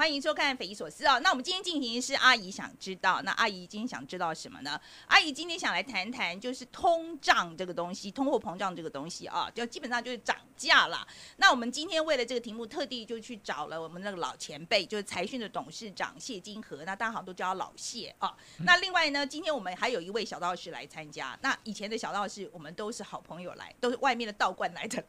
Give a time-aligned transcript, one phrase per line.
[0.00, 1.20] 欢迎收看《匪夷所思》哦。
[1.20, 4.80] 那我们今天进行是阿姨想知道，那阿姨今天想知道什么呢？
[5.08, 11.06] 阿姨今天想来谈谈，就是通胀这个东西，通货膨胀这个东西啊，就基本上就是涨价啦。
[11.36, 18.34] 那我们今天为了这个题目，特地就去找了我们那个老前辈，就是财讯的董事长谢金河，那大家好像都叫他老谢啊。
[18.60, 21.38] 那另外呢，今天我们还有一位小道士来参加。
[21.42, 25.04] 那以前的小道士，我们都是好朋友来，都是外面的道观来的。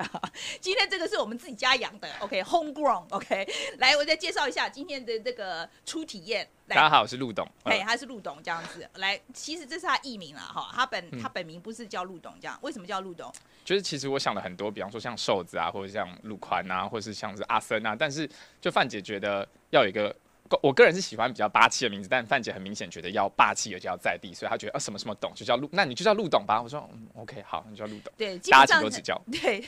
[0.60, 3.48] 今天这个是我们自己家养的，OK，homegrown，OK。
[3.78, 6.48] 来，我再介绍一下今天的这个初体验。
[6.68, 7.48] 大家好，我是陆董。
[7.66, 8.90] 对，他是陆董这样子。
[8.96, 13.32] 来，其实这是他艺名了哈，他本他本名不是叫陆董这样，为什么叫陆董？
[13.66, 20.16] 就是其实我想了很多，比方说像瘦子啊，或者像陆宽啊，或者是像是阿森啊，但是就范姐觉得要有一个。
[20.62, 26.62] 我个人是喜欢比较霸气的名字，但范姐很明显觉得要霸气而且要在地，所以她觉得啊什么什么董就叫陆，那你就叫陆董吧。
[26.62, 28.14] 我说嗯 OK 好，你叫陆董。
[28.18, 29.22] 对，大家请多指教。
[29.32, 29.60] 对，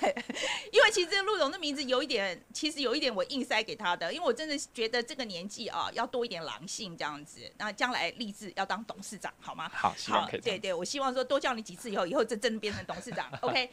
[0.72, 9.70] 因为其实陆董的名字有一点，其实有一点我硬塞给他的，因为我真的觉得这个年纪啊要多一点狼性这样子，那将来立志要当董事长好吗？
[9.74, 10.42] 好，希望可以。
[10.42, 13.32] 对对，我希望说多叫你几次以后，以后真真变成董事长。
[13.42, 13.70] OK。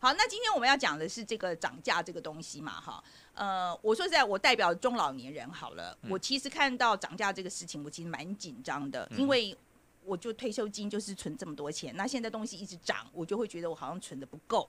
[0.00, 3.02] 好，那今天我们要讲的是这个涨价这个东西嘛，哈，
[3.34, 9.56] 呃，我说实在，我代表中老年人好了，我其实看到涨价这个事情，我其实蛮紧张的，因为
[10.04, 14.68] 我就退休金就是存这么多钱，那现在东西一直涨，我就会觉得我好像存的不够。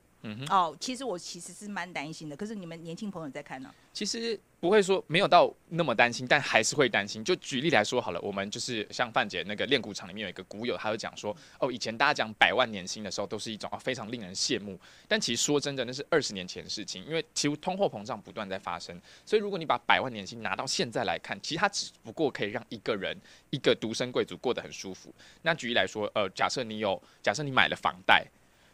[0.50, 3.74] 哦，其实我其实是蛮担心的，可是你们年轻朋友在看呢。
[3.94, 7.24] 其实不会说没有到那么担心，但还是会担心。
[7.24, 14.78] 就举例来说好了，我们就是像范姐那个练鼓场里面有一个鼓友，他就讲说，哦，以前大家讲百万年薪的时候，都是一种啊非常令人羡慕。
[15.08, 19.00] 但其实说真的，那是二十年前的事情，因为其实通货膨胀不断在发生。
[19.26, 23.16] 所以如果你把百万年薪拿到现在来看，其实它只不过可以让一个人
[23.52, 25.14] 一个独身贵族过得很舒服。
[25.44, 28.26] 那举例来说，呃，假设你有，假设你买了房贷。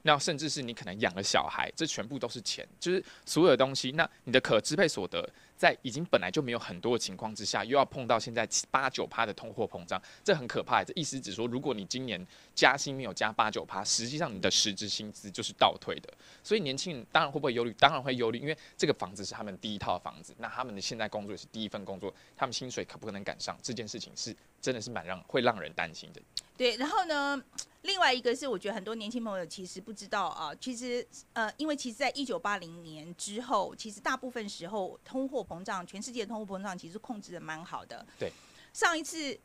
[0.04, 3.92] 那甚至是你可能养了小孩，这全部都是钱，就是所有的东西。
[3.92, 10.84] 那你的可支配所得，在已经本来就没有很多的情况之下，又要碰到现在七八九趴的通货膨胀，这很可怕。
[10.84, 12.26] 这意思只说，如果你今年
[12.56, 16.12] 加薪没有加八九趴，实际上你的实质薪资就是倒退的。
[16.44, 17.74] 所以年轻人当然会不会忧虑？
[17.80, 23.58] 当然会忧虑，因为这个房子是他们第一套房子，那他们的现在工作也是第一份工作，他们薪水可不可能赶上？
[23.62, 26.22] 这件事情是真的是蛮让会让人担心的。
[26.58, 27.42] 对，然后呢，
[27.84, 38.06] 另外一个是我觉得很多年轻朋友其实不知道啊，其实呃，因为其实在一九八零年之后，其实大部分时候通货膨胀，全世界通货膨胀其实控制的蛮好的。
[38.20, 38.32] 对，
[38.72, 39.36] 上一次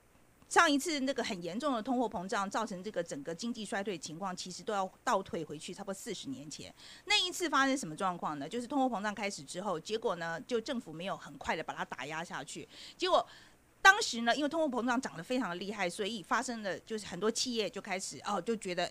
[0.51, 6.73] 上一次那个很严重的通货膨胀，造成这个整个经济衰退情况，其实都要倒退回去差不多四十年前。
[7.07, 8.47] 那一次发生什么状况呢？
[8.47, 12.69] 就是通货膨胀开始之后，结果呢，就政府没有很快的把它打压下去，
[12.99, 13.27] 结果。
[13.87, 18.91] 当时呢，因为通货膨胀涨得非常的厉害，所以发生的就是很多企业就开始哦，就觉得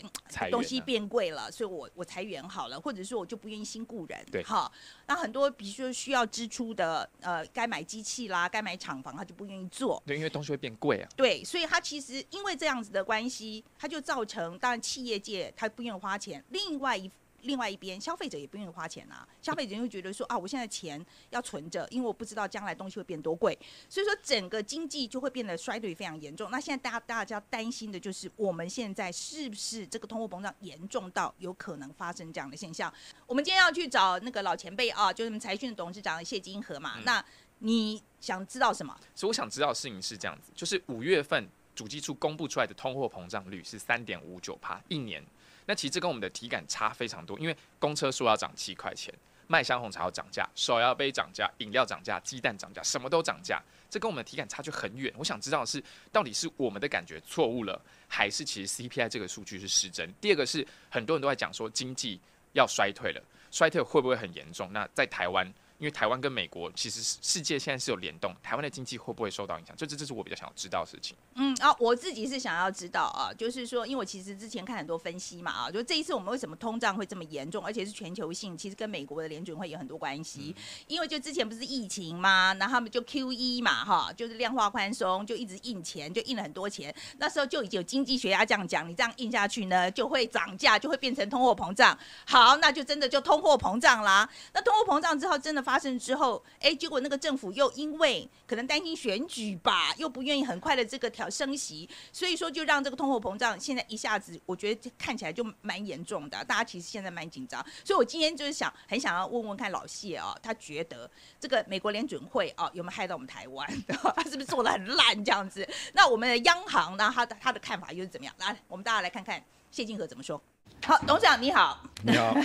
[0.50, 4.72] 东西变贵了，所以我我裁员好了，或者说我就不愿意新雇人，对，好，
[5.06, 17.12] 那很多比如说需要支出的，呃，该买机器啦，该买厂房，他就不愿意做，对，因为东西会变贵啊，对，所以他其实因为这样子的关系，他就造成当然企业界他不愿意花钱，另外一。
[17.46, 19.28] 另外一边，消费者也不愿意花钱啊。
[19.42, 23.58] 消费者会觉得说啊，我现在钱要存着，因为我不知道将来东西会变多贵，
[23.88, 26.50] 所以说整个经济就会变得衰退非常严重。
[26.52, 32.94] 那现在大家大家担心的就是，我们现在是不是这个通货膨胀严重到有可能发生这样的现象？
[33.26, 37.00] 我们今天要去找那个老前辈啊，就是财讯董事长谢金河嘛。
[37.06, 37.24] 那
[37.60, 38.98] 你想知道什么？
[39.14, 45.24] 所以我想知道的事情是这样子，就是五月份主计处公布出来的通货膨胀率是三点五九帕一年。
[45.66, 49.14] 那其实跟我们的体感差非常多，因为公车说要涨七块钱，
[49.48, 55.14] 麦香红茶要涨价，手摇杯涨价，饮料涨价，鸡蛋涨价，什么都涨价，这跟我们的体感差距很远。
[55.18, 60.14] 我想知道的是，到底是我们的感觉错误了，还是其实 CPI 这个数据是失真？
[60.22, 62.20] 第二个是很多人都在讲说经济
[62.53, 63.22] 要衰退了，
[63.52, 64.72] 衰退会不会很严重？
[64.72, 65.53] 那在台湾。
[65.78, 69.75] 因为台湾跟美国其实世界现在是有联动，台湾的经济会不会受到影响？
[69.75, 71.16] 这这这是我比较想要知道的事情。
[71.36, 80.55] 嗯啊，我自己是想要知道啊，就是说，因为我其实之前看很多分析嘛啊，就这一次我们为什么通胀会这么严重，而且是全球性，其实跟美国的联准会有很多关系。
[80.88, 86.94] 因为就之前不是疫情嘛，然后他们就 Q E 嘛哈，就是量化宽松，就一直印钱，就印了很多钱。
[87.17, 91.97] 那时候就已经有经济学家这样讲，你这样印下去呢，就会涨价，就会变成通货膨胀。
[92.26, 94.29] 好，那就真的就通货膨胀啦。
[94.53, 96.41] 那通货膨胀之后，真的发生之后。
[96.59, 106.44] 哎，结果那个政府又因为可能担心选举吧，又不愿意很快的这个调升息，所以说就让这个通货膨胀现在一下子，我觉得看起来就蛮严重的。
[106.46, 111.09] 大家其实现在蛮紧张，所以我今天就是想很想要问问看老谢哦，他觉得
[111.40, 113.67] 这个美国联准会哦有没有害到我们台湾？
[114.16, 115.67] 他是不是做的很烂这样子？
[115.94, 118.34] 那我们的央行呢，他的他的看法又是怎么样？
[118.40, 120.41] 来，我们大家来看看谢金河怎么说。
[120.85, 122.35] 好，董事长你好，你好，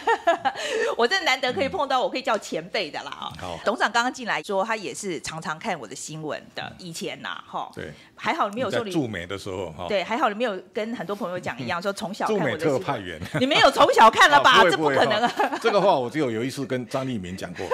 [0.96, 3.28] 我真的难得可以碰到我可以叫前辈的啦啊。
[3.38, 8.90] 好董事长刚刚进来说，他也是常常看我的新闻的，以前呐，哈，对，还好你没有说你。
[8.90, 12.64] 驻美的时候哈，对，还好你没有跟很多朋友讲一样，说从小驻 美看我的。
[12.64, 14.62] 特派员， 你没有从小看了吧？
[14.64, 15.32] 这不可能啊！
[15.60, 17.66] 这个话我只有有一次跟张立民讲过，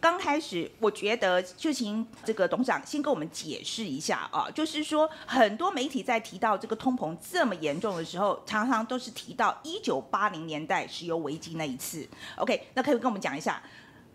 [0.00, 12.08] 刚开始，我觉得就请这个董事长先跟我们解释一下啊，就是说很多媒体在提到这个通膨这么严重的时候，常常都是提到一九八零年代石油危机那一次。
[12.36, 13.62] OK，那可以跟我们讲一下，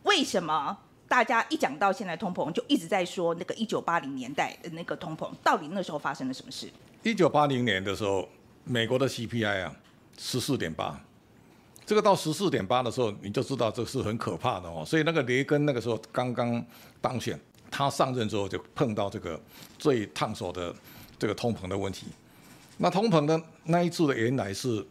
[0.03, 0.75] 为什么
[1.07, 6.67] 大家一讲到现在通膨，就一直在说那个一九八零年代的那个通膨，到底那时候发生了什么事？
[7.03, 8.27] 一九八零年的时候，
[8.63, 9.75] 美国的 CPI 啊
[10.17, 10.99] 十四点八，
[11.85, 14.83] 这个到十四点八的时候，你就知道这是很可怕的哦。
[14.85, 16.65] 所以那个雷根那个时候刚刚
[16.99, 17.39] 当选，
[17.69, 19.39] 他上任之后就碰到这个
[19.77, 20.73] 最烫手的
[21.19, 22.07] 这个通膨的问题。
[22.77, 24.85] 那通膨的那一次的原来是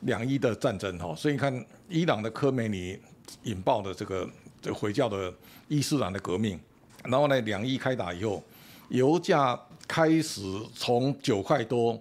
[0.00, 2.98] 两伊的战争哈，所以你看伊朗的科梅尼
[3.42, 4.28] 引爆的这个
[4.62, 5.32] 这回教的
[5.68, 6.58] 伊斯兰的革命，
[7.04, 8.42] 然后呢两伊开打以后，
[8.88, 10.40] 油价开始
[10.74, 12.00] 从九块多，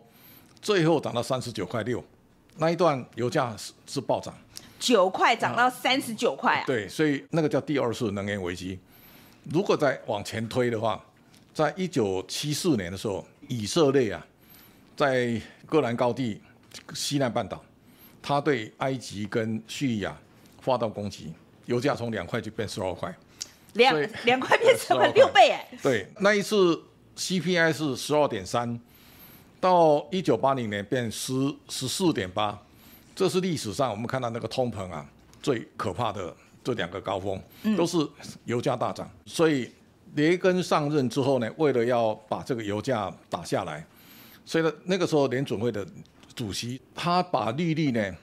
[0.61, 2.01] 最后涨到三十九块六，
[2.59, 4.33] 那一段油价是是暴涨。
[4.79, 6.63] 九块涨到三十九块啊！
[6.65, 8.79] 对，所以那个叫第二次能源危机。
[9.51, 11.03] 如果再往前推的话，
[11.53, 14.25] 在一九七四年的时候，以色列啊，
[14.95, 16.41] 在戈兰高地
[16.93, 17.61] 西南半岛，
[18.21, 20.17] 他对埃及跟叙利亚
[20.61, 21.33] 发动攻击，
[21.65, 23.13] 油价从两块就变十二块。
[23.73, 25.67] 两两块变成了12六倍哎！
[25.83, 26.81] 对，那一次
[27.17, 28.79] CPI 是十二点三，
[29.59, 31.33] 到一九八零年变十
[31.67, 32.57] 十四点八，
[33.15, 35.05] 这是历史上我们看到那个通膨啊
[35.41, 36.33] 最可怕的
[36.63, 37.41] 这两个高峰，
[37.75, 37.97] 都是
[38.45, 39.09] 油价大涨。
[39.25, 39.69] 所以
[40.15, 43.85] 雷根上任之后呢，为了要把这个油价打下来，
[44.45, 45.85] 所以呢那个时候联准会的
[46.35, 48.15] 主席他把利率呢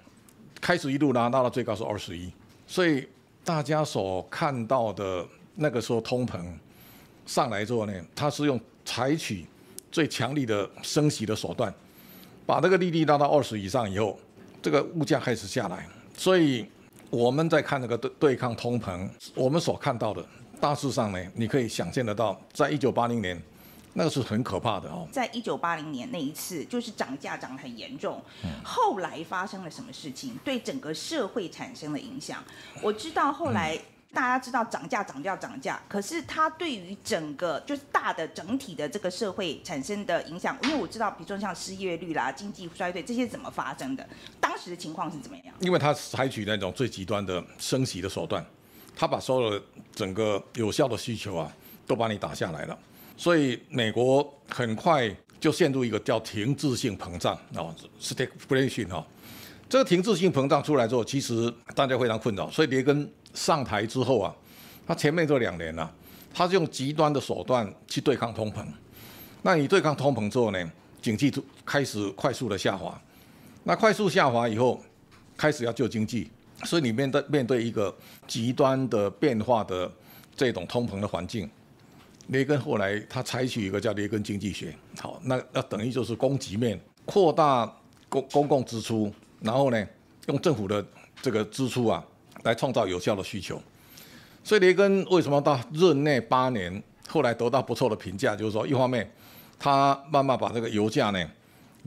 [0.60, 2.32] 开始一路拉拉到最高是二十一，
[2.66, 3.06] 所以
[3.44, 6.42] 大家所看到的那个时候通膨
[7.26, 9.46] 上来之后呢，他是用采取
[9.90, 11.72] 最强力的升息的手段，
[12.44, 14.18] 把这个利率拉到二十以上以后，
[14.62, 15.86] 这个物价开始下来。
[16.16, 16.66] 所以
[17.10, 20.24] 我们在看那个对对抗通膨，我们所看到的
[20.60, 23.40] 大致上呢，你可以想象得到，在一九八零年，
[23.92, 25.06] 那个是很可怕的哦。
[25.12, 28.22] 在一九八零年那一次，就是涨价涨得很严重。
[28.44, 32.42] 嗯后来发生了什么事情，对整个社会产生了影响？
[32.82, 33.78] 我知道后来
[34.16, 44.08] 大家知道涨价、涨价、涨价，可是它对于整个就是大的整体的这个社会产生的影响，因为我知道，比如说像失业率啦、经济衰退这些怎么发生的，
[44.40, 45.54] 当时的情况是怎么样？
[45.60, 48.42] 因为他采取那种最极端的升息的手段，
[48.96, 49.62] 他把所有的
[49.94, 51.52] 整个有效的需求啊，
[51.86, 52.78] 都把你打下来了。
[53.19, 59.06] 所以美国很快就陷入一个叫停滞性膨胀哦，stagflation 哈。
[59.69, 62.48] 这个停滞性膨胀出来之后，其实大家非常困扰。
[62.50, 64.34] 所以雷根上台之后啊，
[64.84, 65.88] 他前面这两年啊，
[66.34, 68.64] 他是用极端的手段去对抗通膨。
[69.42, 73.00] 那你对抗通膨之后呢，经济就开始快速的下滑。
[73.62, 74.82] 那快速下滑以后，
[75.36, 76.30] 开始要救经济，
[76.64, 77.94] 所以你面对面对一个
[78.26, 79.90] 极端的变化的
[80.34, 81.48] 这种通膨的环境，
[82.28, 87.72] 雷根后来他采取一个叫雷根经济学，好，那那等于就是供给面扩大
[88.08, 89.86] 公公共支出，然后呢，
[90.28, 90.84] 用政府的
[91.20, 92.05] 这个支出啊，
[92.46, 93.60] 来创造有效的需求。
[94.43, 99.10] 所以雷根为什么到任内八年，后来得到不错的评价，就是说一方面，
[99.58, 101.31] 他慢慢把这个油价呢。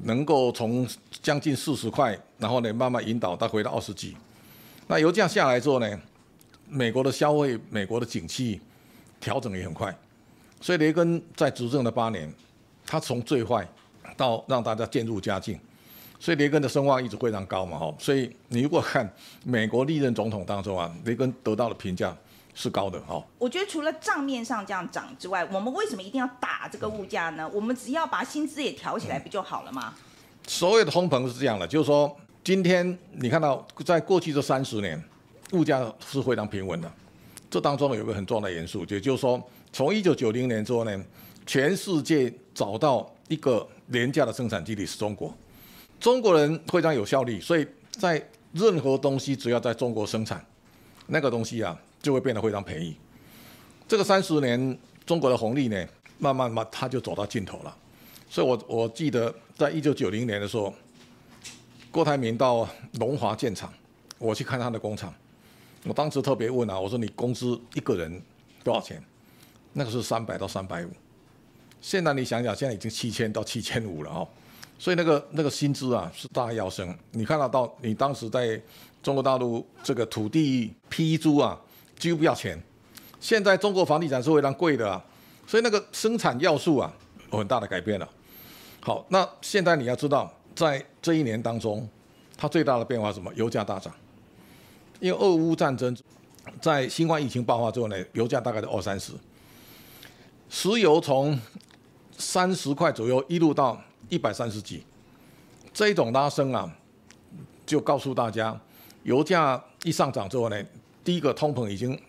[0.03, 0.87] 能够从
[1.21, 4.15] 将近四十块，然后呢慢慢引导它回到二十几。
[4.87, 5.99] 那油价下来之后呢，
[6.69, 8.61] 美国的消费、美国的景气
[9.19, 9.93] 调整也很快。
[10.61, 12.33] 所以雷根在执政的八年，
[12.85, 13.67] 他从最坏
[14.15, 15.59] 到让大家渐入佳境。
[16.19, 17.95] 所以雷根的声望一直非常高嘛，哈。
[17.97, 19.09] 所以你如果看
[19.45, 22.15] 美国历任总统当中啊，雷根得到的评价
[22.53, 23.23] 是高的，哈。
[23.37, 27.49] 我觉得除了账面上这样涨之外，我们为什么一定要打这个物价呢？
[27.53, 29.93] 我们只要把薪资也调起来不就好了吗？
[30.45, 35.01] 所有的通膨是这样的，就是说，今天你看到在过去这三十年，
[35.53, 36.91] 物价是非常平稳的。
[37.49, 41.05] 这当中有一个很重要的元素，也就是说，从一九九零年之后呢，
[41.45, 45.33] 全世界找到一个廉价的生产基地是中国。
[45.99, 50.43] 中国人非常有效率，所以在任何东西只要在中国生产，
[51.07, 52.95] 那个东西啊就会变得非常便宜。
[53.87, 55.85] 这个三十年中国的红利呢，
[56.17, 57.77] 慢慢慢它就走到尽头了。
[58.29, 60.73] 所以我我记得在一九九零年的时候，
[61.91, 62.67] 郭台铭到
[62.99, 63.73] 龙华建厂，
[64.17, 65.13] 我去看他的工厂，
[65.83, 68.21] 我当时特别问啊，我说你工资一个人
[68.63, 69.03] 多少钱？
[69.73, 70.89] 那个是三百到三百五，
[71.81, 74.27] 现在你想想，现在已经七千到七千五了哦。
[74.79, 76.97] 所以那个那个薪资啊是大要升。
[77.11, 78.59] 你看得到，你当时在
[79.03, 81.59] 中国大陆这个土地批租啊，
[81.97, 82.57] 几乎不要钱。
[83.19, 85.03] 现在中国房地产是非常贵的啊，
[85.45, 86.91] 所以那个生产要素啊
[87.33, 88.09] 有很大的改变了。
[88.79, 91.85] 好，那现在你要知道，在这一年当中，
[92.37, 93.29] 它最大的变化是什么？
[93.35, 93.93] 油价大涨，
[95.01, 95.93] 因为俄乌战争，
[96.61, 99.11] 在新冠疫情爆发之后呢，油价大概在二三十，
[100.49, 101.37] 石油从
[102.17, 103.77] 三十块左右一路到
[104.09, 104.83] 一百三十几，
[105.73, 106.69] 这种拉升啊，
[107.65, 108.59] 就告诉大家，
[109.03, 110.61] 油价一上涨之后呢，
[111.03, 111.99] 第一个通膨已经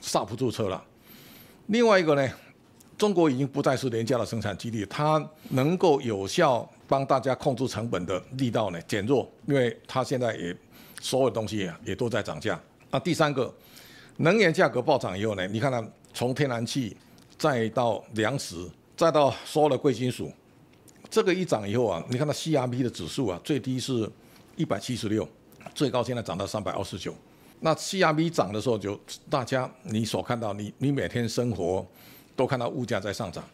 [0.00, 0.82] 刹不住车了，
[1.66, 2.28] 另外一个呢。
[2.98, 10.54] 中国已经不再是廉价的生产基地，它能够有效帮大家控制成本的力道呢减弱，因为它现在也
[11.00, 12.60] 所有东西也都在涨价。
[12.90, 13.50] 那第三个，
[14.18, 16.94] 能源价格暴涨以后呢，你看它从天然气
[17.38, 20.30] 再到粮食，再到所有的贵金属，
[21.10, 24.08] 这个一涨以后啊，你看它 C R P 的指数啊，最低是
[24.56, 25.28] 一百七十六，
[25.74, 27.14] 最高现在涨到三百二十九。
[27.60, 28.98] 那 C R P 涨的时候，就
[29.28, 31.86] 大家你所看到，你你每天生活。
[32.36, 33.44] 都看到物价在上涨，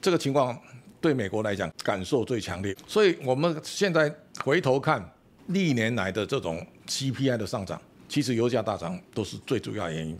[0.00, 0.58] 这个情况
[1.00, 2.74] 对美国来讲感受最强烈。
[2.88, 5.00] 所以我们现在回头看
[5.46, 10.18] 历年来的这种 CPI 的上涨，其实油价大涨都是最主要原因。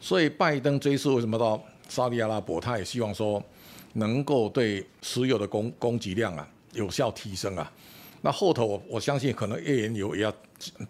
[0.00, 3.40] 所以拜登这一次为什么到沙特阿拉伯，他也希望说
[3.94, 7.72] 能够对石油的供供给量啊有效提升啊。
[8.20, 10.32] 那后头我我相信可能页岩油也要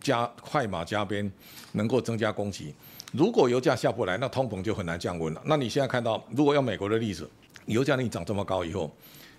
[0.00, 1.30] 加快马加鞭，
[1.73, 2.75] 能够增加供给。
[3.12, 5.42] 如果油价下不来，那通膨就很难降温了。
[5.44, 7.28] 那你现在看到，如果用美国的例子，
[7.66, 8.90] 油价你涨这么高以后，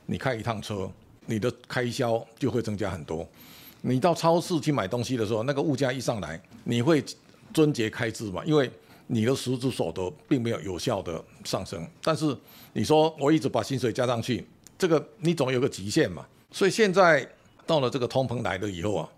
[0.06, 0.90] 你开一趟车，
[1.26, 3.28] 你的开销就会增加很多。
[3.82, 7.04] 你到超市去买东西的时候，那个物价一上来，你会
[7.54, 8.44] 遵节开支嘛？
[8.46, 8.70] 因为
[9.08, 11.88] 你的实质所得并没有有效的上升。
[12.02, 12.36] 但是
[12.74, 14.46] 你说我一直把薪水加上去，
[14.78, 16.26] 这个你总有个极限嘛。
[16.52, 17.28] 所以现在
[17.66, 19.10] 到了这个通膨来了以后啊，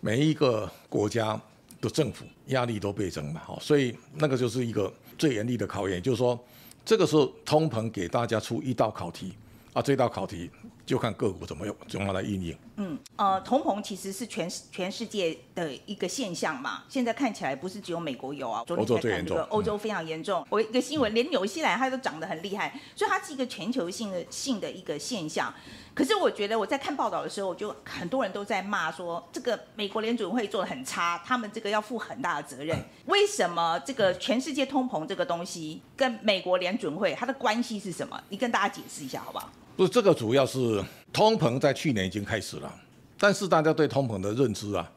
[0.00, 1.40] 每一个国家。
[1.82, 6.38] 的政府压力都倍增嘛，好，所以那个就是一个最严厉的考验，就是说，
[6.84, 9.34] 这个时候通膨给大家出一道考题，
[9.72, 10.48] 啊，这道考题
[10.84, 12.58] 就看个股怎么用，怎么来应用。
[12.76, 20.44] 嗯，呃，通膨其实是全全世界的一个现象嘛，现在看起来不是只有美国有啊，欧洲最严重，欧洲非常严重。
[20.50, 25.52] 我一个新闻，连纽西兰它都涨得很厉害，所以它是一个全球性的性的一个现象。
[25.94, 32.76] 可是我觉得我在看报道的时候，我就很多人都在骂说，这个美国联准会做的很差，他们这个要负很大的责任。
[33.06, 38.18] 为什么这个全世界通膨这个东西跟美国联准会它的关系是什么？
[38.30, 39.50] 你跟大家解释一下好不好？
[39.82, 40.80] 不是这个，主要是
[41.12, 42.72] 通膨在去年已经开始了，
[43.18, 44.88] 但是大家对通膨的认知啊，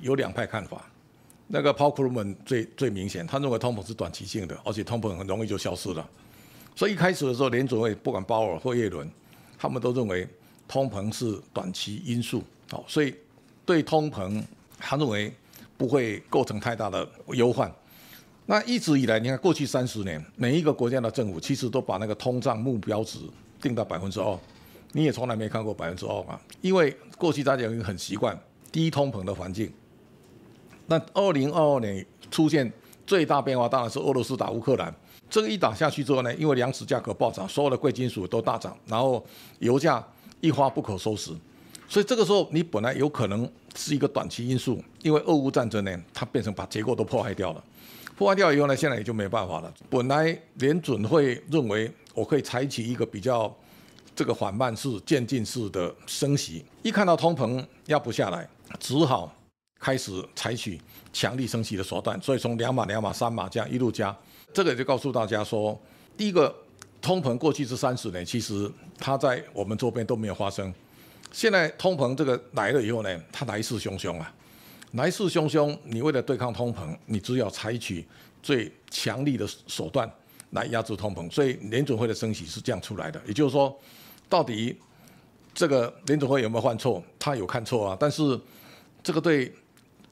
[0.00, 0.82] 有两派看法。
[1.46, 6.08] 那个 Paul Krugman 最最明显，他认为通膨是短期性的，而且通膨很容易就消失了。
[6.74, 9.06] 所以一开始的时候，联准会不管鲍尔或耶伦。
[9.58, 10.26] 他们都认为
[10.66, 13.14] 通膨是短期因素，好，所以
[13.66, 14.42] 对通膨，
[14.78, 15.30] 他认为
[15.76, 17.70] 不会构成太大的忧患。
[18.46, 23.18] 那一直以来，你看过去三十年，每一个国家的政府其实都把那个通胀目标值
[23.64, 24.38] 定到百分之二，
[24.92, 28.38] 你也从来没看过百分之二嘛，因为过去大家已经很习惯
[28.70, 29.72] 低通膨的环境。
[30.86, 32.70] 那二零二二年出现
[33.06, 34.94] 最大变化，当然是俄罗斯打乌克兰。
[35.30, 39.24] 这个一打下去之后呢，因为粮食价格暴涨，所有的贵金属都大涨，然后
[39.60, 40.06] 油价
[40.42, 41.32] 一发不可收拾，
[41.88, 47.64] 所以这个时候你本来有可能是一个短期因素，因为俄乌战争呢，它变成把结构都破坏掉了，
[48.14, 49.72] 破坏掉以后呢，现在也就没办法了。
[49.88, 53.54] 本来联准会认为我可以采取一个比较
[54.16, 59.34] 这个缓慢式、渐进式的升息，一看到通膨压不下来，只好
[59.80, 60.80] 开始采取
[61.12, 64.16] 强力升息的手段，所以从两码、两码、三码这样一路加。
[64.52, 65.78] 这个就告诉大家说，
[66.16, 66.54] 第一个，
[67.02, 70.72] 通膨过去这三十年，其实它在我们周边都没有发生。
[71.32, 74.32] 现在通膨这个来了以后呢，它来势汹汹啊，
[74.92, 75.76] 来势汹汹。
[75.82, 78.06] 你为了对抗通膨，你只要采取
[78.40, 80.08] 最强力的手段
[80.54, 81.30] 来压制通膨。
[81.30, 83.20] 所以联准会的升息是这样出来的。
[83.26, 83.78] 也就是说，
[84.28, 84.74] 到底
[85.52, 87.02] 这个联准会有没有犯错？
[87.18, 88.40] 他有看错啊，但是
[89.02, 89.52] 这个对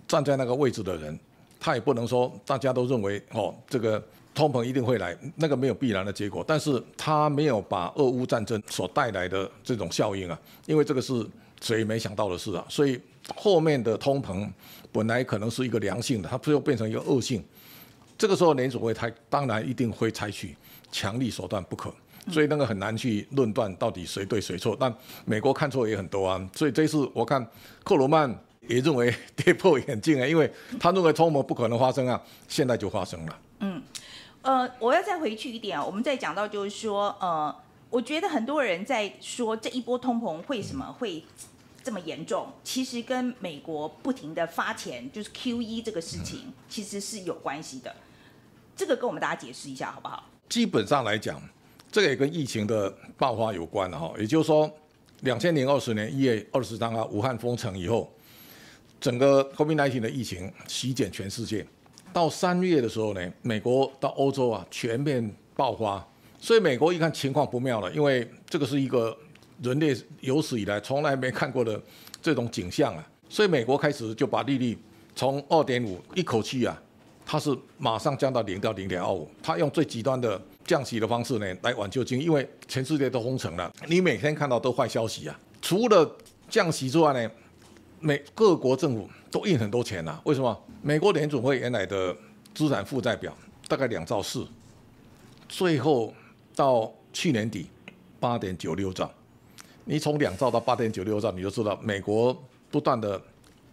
[0.07, 1.19] 站在那个位置的人，
[1.59, 4.03] 他也不能说大家都认为哦这个。
[4.35, 11.23] 通膨一定会来，那个没有必然的结果，但是他没有把俄乌战争所带来的这种效应啊，因为这个是
[11.61, 12.99] 谁没想到的事啊，所以
[13.37, 14.51] 后面的通膨
[14.91, 17.45] 本来可能是一个良性的，它最后变成一个恶性，
[18.23, 20.57] 这个时候联储会它当然一定会采取
[20.93, 21.93] 强力手段不可，
[22.31, 27.45] 所以那个很难去论断到底谁对谁错，但美国看错也很多啊，所以这次我看
[27.83, 28.33] 克罗曼
[28.69, 30.49] 也认为跌破眼镜啊，因为
[30.79, 33.83] 他认为通膨不可能发生啊，现在就发生了，嗯。
[34.43, 37.52] 呃，我要再回去一点啊，我们再讲到就是说，呃，
[37.91, 41.25] 我觉得很多人在说这一波通膨为什么会
[41.83, 47.93] 这么严重，其实跟美国不停的发钱，就是 Q E 这个事情，其实是有关系的。
[48.83, 50.29] 这个跟我们大家解释一下好不好？
[50.49, 51.41] 基本上来讲，
[51.93, 54.12] 这个也跟疫情的爆发有关哈。
[54.19, 54.69] 也就是说，
[55.21, 58.12] 两千零二十年一月二十三号武汉封城以后，
[59.01, 61.65] 整个 COVID-19 的疫情席卷全世界。
[62.12, 66.05] 到三月的时候呢，美国到欧洲啊全面爆发，
[66.41, 69.17] 所以美国一看情况不妙了，因为这个是一个
[69.62, 71.81] 人类有史以来从来没看过的
[72.21, 74.77] 这种景象啊，所以美国开始就把利率
[75.15, 76.83] 从二点五一口气啊，
[77.25, 86.17] 它是马上降到零到零点二五，它用最极端的降息的方式呢来挽救经济，因为全世界都封城了，你每天看到都坏消息啊，除了
[86.49, 87.31] 降息之外呢，
[88.00, 90.57] 美各国政府都印很多钱呐，为什么？
[90.83, 92.14] 美国联准会原来的
[92.55, 93.33] 资产负债表
[93.69, 94.47] 大概两兆四，
[95.49, 96.12] 最后
[96.57, 97.69] 到去年底
[98.19, 99.11] 八点九六兆。
[99.85, 102.37] 你从两兆到八点九六兆，你就知道美国
[102.71, 103.21] 不断的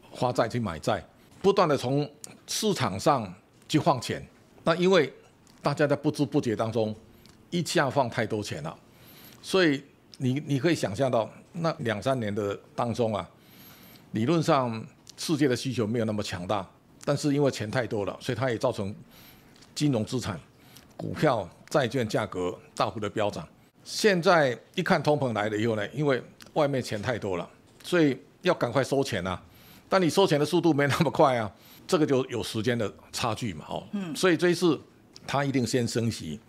[0.09, 1.03] 花债去买债，
[1.41, 2.09] 不断的从
[2.47, 3.33] 市场上
[3.67, 4.25] 去放钱。
[4.63, 5.11] 那因为
[5.61, 6.95] 大家在不知不觉当中
[7.49, 8.77] 一下放太多钱了，
[9.41, 9.83] 所以
[10.17, 13.27] 你你可以想象到那两三年的当中啊，
[14.11, 14.85] 理论上
[15.17, 16.67] 世界的需求没有那么强大。
[17.05, 18.93] 但是因为钱太多了，所以它也造成
[19.73, 20.39] 金融资产、
[20.95, 23.47] 股票、债券价格大幅的飙涨。
[23.83, 26.21] 现在一看通膨来了以后呢，因为
[26.53, 27.49] 外面钱太多了，
[27.83, 29.41] 所以要赶快收钱啊。
[29.89, 31.51] 但你收钱的速度没那么快啊，
[31.87, 33.83] 这个就有时间的差距嘛，哦。
[33.91, 34.15] 嗯。
[34.15, 34.79] 所以这一次
[35.27, 36.39] 它一定先升息，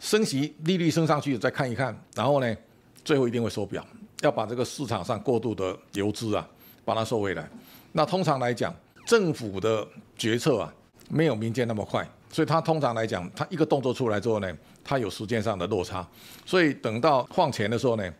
[0.00, 2.56] 升息利率升上去再看一看，然后呢，
[3.04, 3.86] 最后一定会收表，
[4.22, 6.46] 要把这个市场上过度的游资啊，
[6.84, 7.48] 把它收回来。
[7.92, 8.74] 那通常来讲，
[9.06, 9.86] 政府的
[10.18, 10.74] 决策啊，
[11.08, 14.52] 没有民间那么快，所以它通常来讲，它一个动作出来之后呢，
[14.84, 16.06] 它有时间上的落差，
[16.44, 18.12] 所以等到放钱的时候呢，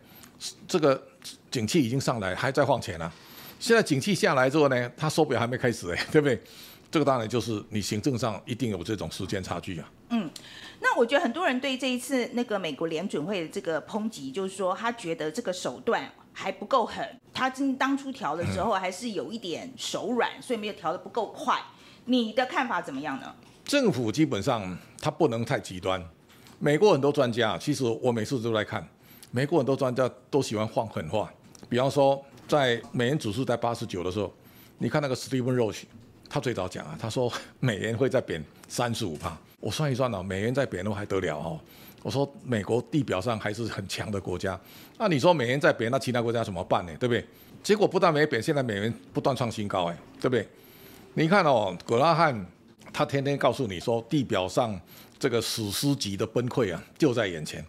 [0.67, 1.01] 这个
[1.51, 3.11] 景气已经上来，还在放钱啊。
[3.59, 6.41] 现在景气下来之后呢，它手表还没开始哎， 对不对？
[6.89, 9.89] 这个当然就是你行政上一定有这种时间差距啊。
[10.09, 10.29] 嗯，
[10.79, 16.09] 那我觉得很多人对这一次那个美国联准会的这个抨击，就是说他觉得这个手段。
[16.39, 21.59] 还不够狠，他真当初调的时候还是有一点手软，所以没有调的不够快。
[22.05, 23.33] 你的看法怎么样呢？
[23.65, 25.99] 政府基本上他不能太极端。
[26.59, 28.87] 美国很多专家，其实我每次都在看，
[29.31, 31.27] 美国很多专家都喜欢放狠话。
[31.67, 34.33] 比方说，在美元指数在八十九的时候，
[34.77, 35.83] 你看那个 Stephen Roach，
[36.29, 39.37] 他最早讲啊，他说美元会再贬三十五帕。
[39.59, 41.59] 我算一算呢，美元再贬的话还得了哦。
[42.03, 44.57] 我说美国地表上还是很强的国家，
[44.97, 46.95] 那你说美元在贬，那其他国家怎么办呢？
[46.97, 47.25] 对不对？
[47.63, 50.47] 结果不但没贬，现在美元不断创新高，哎，对不对？
[51.15, 52.45] 你看哦，葛拉汉
[52.93, 54.79] 他天天告诉你说，地表上
[55.19, 57.65] 这个史诗级的崩溃啊就在眼前，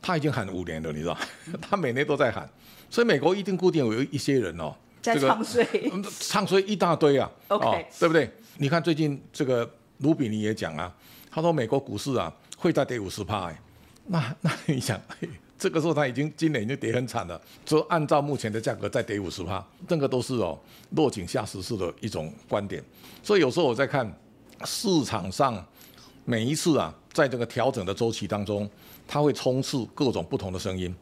[0.00, 1.16] 他已经喊五年了，你知道？
[1.60, 2.48] 他每年都在喊，
[2.90, 5.66] 所以美国一定固定有一些人哦，在唱衰，
[6.20, 8.30] 唱衰一大堆啊， OK，对不对？
[8.58, 9.68] 你看最近这个
[9.98, 10.94] 卢比尼也讲啊，
[11.30, 13.60] 他说美国股市啊会再跌五十趴，哎。
[14.08, 15.00] 那 那你想，
[15.58, 20.56] 这个时候他已经今年已经跌很惨了，说按照目前的价格再跌五十趴，这个都是哦
[20.90, 22.80] 落井下石式的一种观点。
[23.22, 24.08] 所以有时候我在看
[24.64, 25.64] 市场上
[26.24, 28.70] 每一次啊，在这个调整的周期当中，
[29.08, 30.94] 它会充斥各种不同的声音，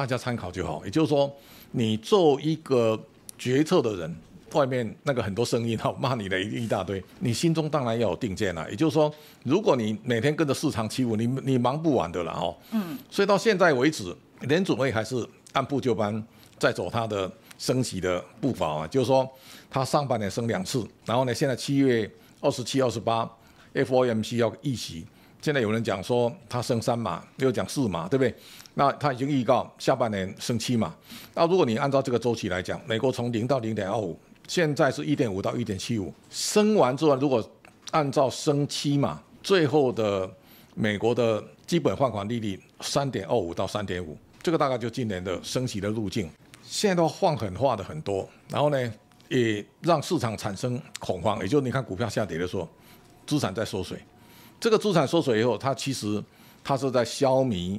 [0.00, 0.82] 大家参考就好。
[0.84, 1.30] 也就是说，
[1.72, 2.98] 你做一个
[3.36, 4.16] 决策的人。
[4.54, 8.68] 外面那个很多声音哈，骂你的一一大堆，你心中当然要有定见了。
[8.68, 12.56] 也就是说，如果你每天跟着市场起舞，你你忙不完的了哦。
[12.72, 12.98] 嗯。
[13.08, 16.20] 所以到现在为止，联准会还是按部就班
[16.58, 18.86] 在走它的升息的步伐啊。
[18.88, 19.28] 就是说，
[19.70, 22.10] 它上半年升两次，然后呢，现在七月
[22.40, 23.30] 二十七、二十八
[23.72, 25.06] ，FOMC 要议息，
[25.40, 28.34] 现在有人讲说它升三码，又讲四码，对不对？
[28.80, 30.96] 那它已经预告下半年升七嘛。
[31.34, 34.18] 那如果你按照这个周期来讲，美国从零到零点二五。
[34.48, 37.46] 现在是一点五到一点七五，升完之后，如果
[37.90, 40.28] 按照升期嘛，最后的
[40.74, 46.28] 美国的基本放款利率三点二五到三点五，这个大概就今年的升息的路径。
[46.64, 48.92] 现在都放狠话的很多，然后呢，
[49.28, 52.66] 也让市场产生恐慌，也就是你看股票下跌的时候，
[53.26, 54.00] 资产在缩水。
[54.58, 56.20] 这个资产缩水以后，它其实
[56.64, 57.78] 它是在消弭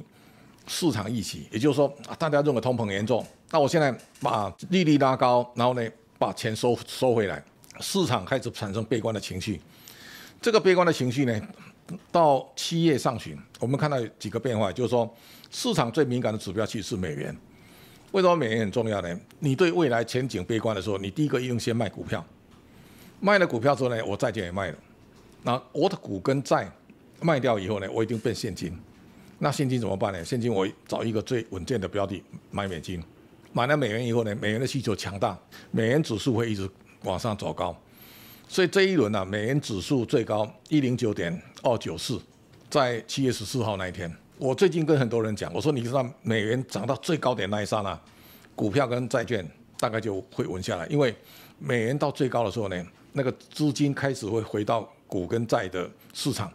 [0.66, 5.82] 市场预期，也就是说，大家认为通膨严重，那我现在把利率拉高，然后呢？
[6.18, 7.42] 把钱收收回来，
[7.80, 9.60] 市场开始产生悲观的情绪。
[10.40, 11.48] 这个悲观的情绪呢，
[12.12, 15.12] 到七月上旬，我们看到几个变化，就是说
[15.50, 17.36] 市场最敏感的指标其实是美元。
[18.12, 19.20] 为什么美元很重要呢？
[19.40, 22.24] 你对未来前景悲观的时候，你第一个一定先卖股票。
[23.18, 24.78] 卖了股票之后呢，我债券也卖了。
[25.42, 26.70] 那我的股跟债
[27.20, 28.72] 卖掉以后呢，我一定变现金。
[29.44, 30.24] 那现金怎么办呢？
[30.24, 33.02] 现金我找一个最稳健的标的买美金，
[33.52, 35.36] 买了美元以后呢，美元的需求强大，
[35.72, 36.70] 美元指数会一直
[37.02, 37.76] 往上走高。
[38.48, 42.20] 所以这一轮呢、美元指数最高一零九点二九四，
[42.70, 48.00] 在七月十四号那一天，我最近跟很多人讲，我说你知道美元涨到最高点那一刹那，
[48.54, 49.44] 股票跟债券
[49.76, 51.12] 大概就会稳下来，因为
[51.58, 56.52] 美元到最高的时候呢，那个资金开始会回到股跟债的市场，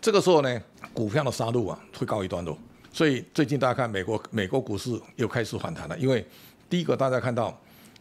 [0.00, 0.62] 这个时候呢，
[0.94, 2.56] 股票的杀戮啊会告一段落。
[2.92, 6.26] 所以最近大家看美国美国股市又开始反弹了，因为
[6.68, 7.56] 第一个大家看到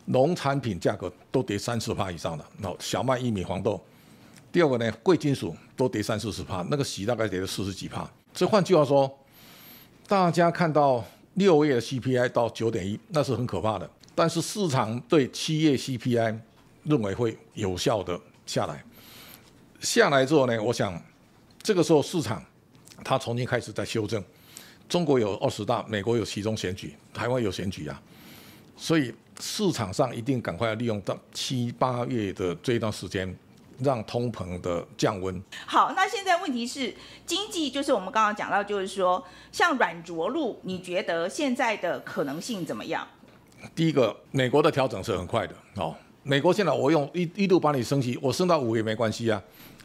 [0.05, 3.79] 农产品价格都跌三十趴以上的，然后小麦、玉米、黄豆。
[4.51, 8.09] 第二个呢，贵金属都跌三四十趴，那个锡大概跌了四十几趴。
[8.33, 9.11] 所以换句话说，
[10.07, 13.87] 大家看到六月的 CPI 到九点一，那是很可怕的。
[14.15, 16.39] 但是市场对七月 CPI
[16.83, 18.83] 认为会有效的下来，
[19.81, 20.99] 下来之后呢，我想
[21.61, 22.43] 这个时候市场
[23.03, 24.23] 它重新开始在修正。
[24.87, 28.01] 中国有二十大，美国有其中选举，台湾有选举啊，
[28.75, 33.37] 所以市场上一定赶快要利用到七八月的这一段时间，
[33.77, 35.39] 让通膨的降温。
[35.67, 36.91] 好，那现在问题是
[37.23, 43.07] 经济，就是我们刚刚讲到，就是说像软着陆，你觉得现在的可能性怎么样？
[43.75, 45.95] 第一个，美国的调整是很快的哦。
[46.23, 49.39] 美国现在我用一一度把你升息，我升到五也没关系啊，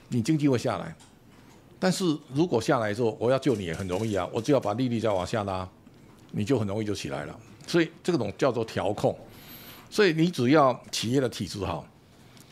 [0.08, 0.96] 你经济会下来。
[1.85, 5.68] 但是如果下来之后，我要救你也很容易啊，我只要把利率再往下拉，
[6.31, 7.38] 你就很容易就起来了。
[7.66, 9.14] 所以这种叫做调控。
[9.90, 11.87] 所以你只要企业的体制好，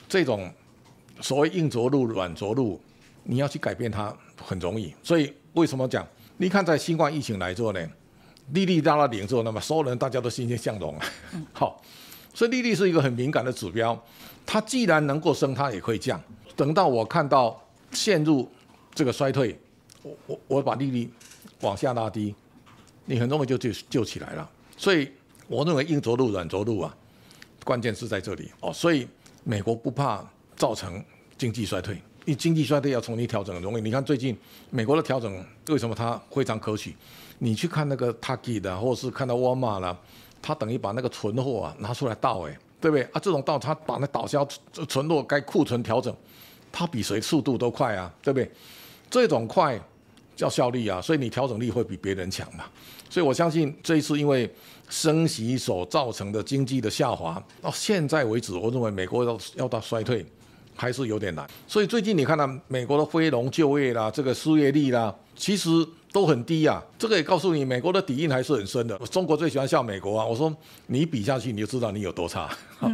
[0.06, 0.52] 这种
[1.22, 2.78] 所谓硬着陆、软着陆，
[3.24, 4.94] 你要去改变它很容易。
[5.02, 6.06] 所以为什么讲？
[6.36, 7.80] 你看在新冠疫情来之后呢，
[8.52, 11.06] 利率到了零之后，那么所有人大家都欣欣向荣啊。
[11.54, 11.80] 好，
[12.34, 13.98] 所以利率是一个很敏感的指标，
[14.44, 16.22] 它既然能够升，它也可以降。
[16.54, 17.58] 等到我看到
[17.92, 18.46] 陷入
[18.94, 19.58] 这个衰退，
[20.02, 21.10] 我我我把利率
[21.60, 22.34] 往下拉低，
[23.06, 24.50] 你很容易就就就起来了。
[24.76, 25.10] 所以
[25.48, 26.94] 我认为硬着陆、软着陆啊，
[27.64, 28.72] 关键是在这里哦。
[28.72, 29.06] 所以
[29.44, 30.24] 美国不怕
[30.56, 31.02] 造成
[31.38, 33.80] 经济衰退，因为经济衰退要重新调整容易。
[33.80, 34.36] 你看最近
[34.70, 36.94] 美国的调整为什么它非常可取？
[37.38, 39.98] 你去看那个 Target 的，或者是看到沃尔玛了，
[40.40, 43.20] 它等于把那个存货啊拿出来倒，哎，对不对啊？
[43.20, 46.14] 这种倒，它把那倒销存存货该库存调整，
[46.70, 48.50] 它比谁速度都快啊，对不对？
[49.12, 49.78] 这种快
[50.34, 52.64] 叫效率啊，所以你调整力会比别人强嘛。
[53.10, 54.50] 所以我相信这一次因为
[54.88, 60.24] 升息所造成的经济的下滑，到现在为止，我认为美国要要到衰退
[60.74, 61.46] 还是有点难。
[61.68, 65.68] 所以最近你看到美国的非农就业啦，这个失业率啦，其实
[66.10, 66.82] 都很低啊。
[66.98, 68.96] 这个也告诉你，美国的底蕴还是很深的。
[69.10, 70.50] 中国最喜欢笑美国啊，我说
[70.86, 72.48] 你比下去你就知道你有多差，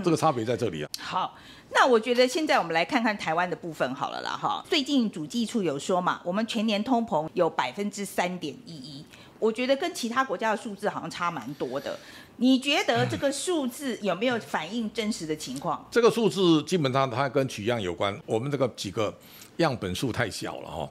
[0.05, 0.91] 这个差别在这里啊。
[0.99, 1.33] 好，
[1.71, 4.65] 那我觉得现在我们来看看台湾的部分好了啦，哈。
[4.69, 9.05] 最近主计处有说嘛，我们全年通膨有百分之三点一一，
[9.39, 11.99] 我觉得跟其他国家的数字好像差蛮多的。
[12.39, 15.87] 你觉得这个数字有没有反映真实的情况？
[15.91, 19.17] 这个数字基本上它跟取样有关，我们这个几个
[19.59, 20.89] 样本数太小了哈。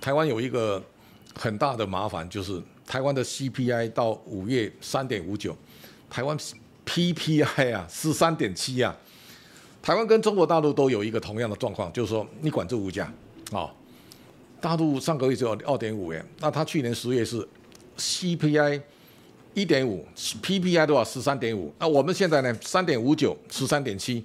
[0.00, 0.82] 台湾有一个
[1.34, 5.56] 很大的麻烦，就是台湾的 CPI 到五月三点五九，
[6.10, 6.36] 台湾
[6.84, 8.94] PPI 啊十三点七啊。
[9.88, 13.10] 台湾跟中国大陆都有一个同样的状况，就是说你管住物价
[13.52, 13.72] 啊、
[14.60, 17.48] 大陆上个月只有二点五元，那它去年十月是
[17.96, 18.82] CPI
[19.54, 24.22] 一点五，PPI 多少十三点五，那我们现在呢三点五九十三点七，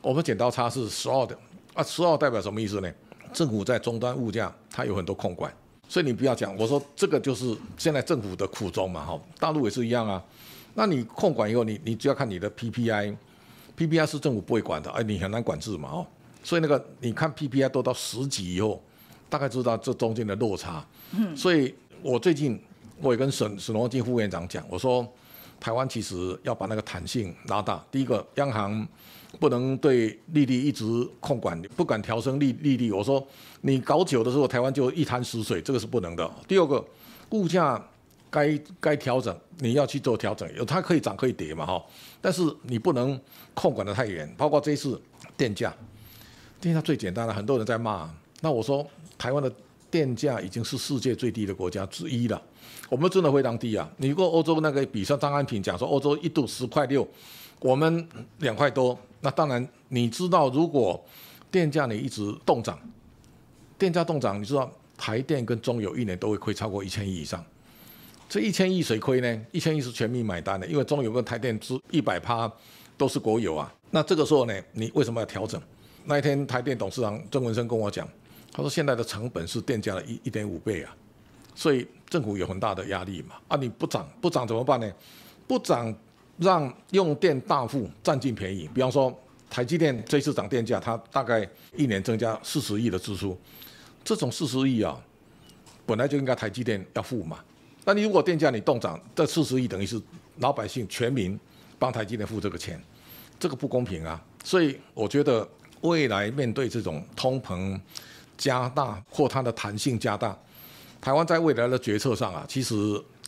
[0.00, 1.36] 我们剪刀差是十二的
[1.74, 2.90] 啊，十二代表什么意思呢？
[3.34, 5.54] 政府在终端物价它有很多控管，
[5.90, 10.24] 所以你不要讲，我说这个就是现在政府的苦衷嘛，哈，大陆也是一样啊。
[10.72, 13.14] 那你控管以后，你你只要看你的 PPI
[13.76, 16.06] PPI 是政府不会管的，哎，你很难管制嘛，哦，
[16.42, 18.82] 所以那个你看 PPI 都到十几以后，
[19.28, 20.84] 大概知道这中间的落差。
[21.12, 22.60] 嗯，所以我最近
[23.00, 25.06] 我也跟沈沈荣金副院长讲，我说
[25.58, 27.84] 台湾其实要把那个弹性拉大。
[27.90, 28.86] 第一个，央行
[29.40, 30.84] 不能对利率一直
[31.20, 32.92] 控管，不敢调升利利率。
[32.92, 33.26] 我说
[33.62, 36.30] 你搞久的时候，台湾就一潭死水，这个是不能的。
[36.46, 36.84] 第二个，
[37.30, 37.82] 物价
[38.32, 41.84] 该该调整，你要去做调整，有它可以涨可以跌嘛哈，
[42.18, 43.20] 但是你不能
[43.52, 44.26] 控管的太严。
[44.38, 44.98] 包括这一次
[45.36, 45.72] 电价，
[46.58, 48.10] 电价最简单了，很多人在骂。
[48.40, 48.84] 那我说
[49.18, 49.52] 台湾的
[49.90, 52.40] 电价已经是世界最低的国家之一了，
[52.88, 53.86] 我们真的非常低啊！
[53.98, 57.06] 你如果欧洲那个比上张安平讲说欧洲一度十块六，
[57.60, 60.98] 我们两块多，那当然你知道，如果
[61.50, 62.78] 电价你一直动涨，
[63.76, 67.44] 电价动涨，你知道台电跟中油一年都会亏超过一千亿以上。
[68.32, 69.46] 这一千亿谁亏呢？
[69.50, 72.50] 一千亿是全民买单的，因为中油跟台电之一百趴
[72.96, 73.70] 都是国有啊。
[73.90, 75.60] 那这个时候呢，你为什么要调整？
[76.06, 78.08] 那一天台电董事长曾文生跟我讲，
[78.50, 80.96] 他说现在的成本是电价的一一点五倍啊，
[81.54, 83.34] 所以政府有很大的压力嘛。
[83.48, 84.90] 啊，你不涨不涨怎么办呢？
[85.46, 85.94] 不涨
[86.38, 88.66] 让用电大户占尽便宜。
[88.72, 89.14] 比方说
[89.50, 93.38] 台积电这次涨电价，它大概一年增加四十亿的支出，
[94.02, 94.98] 这种四十亿啊，
[95.84, 97.38] 本来就应该台积电要付嘛。
[97.84, 100.00] 那你如果电价你动涨，这四十亿等于是
[100.38, 101.38] 老百姓全民
[101.78, 102.80] 帮台积电付这个钱，
[103.40, 104.22] 这个不公平啊！
[104.44, 105.48] 所以我觉得
[105.80, 107.80] 未来面对这种通膨
[108.38, 110.36] 加大或它的弹性加大，
[111.00, 112.74] 台湾在未来的决策上啊，其实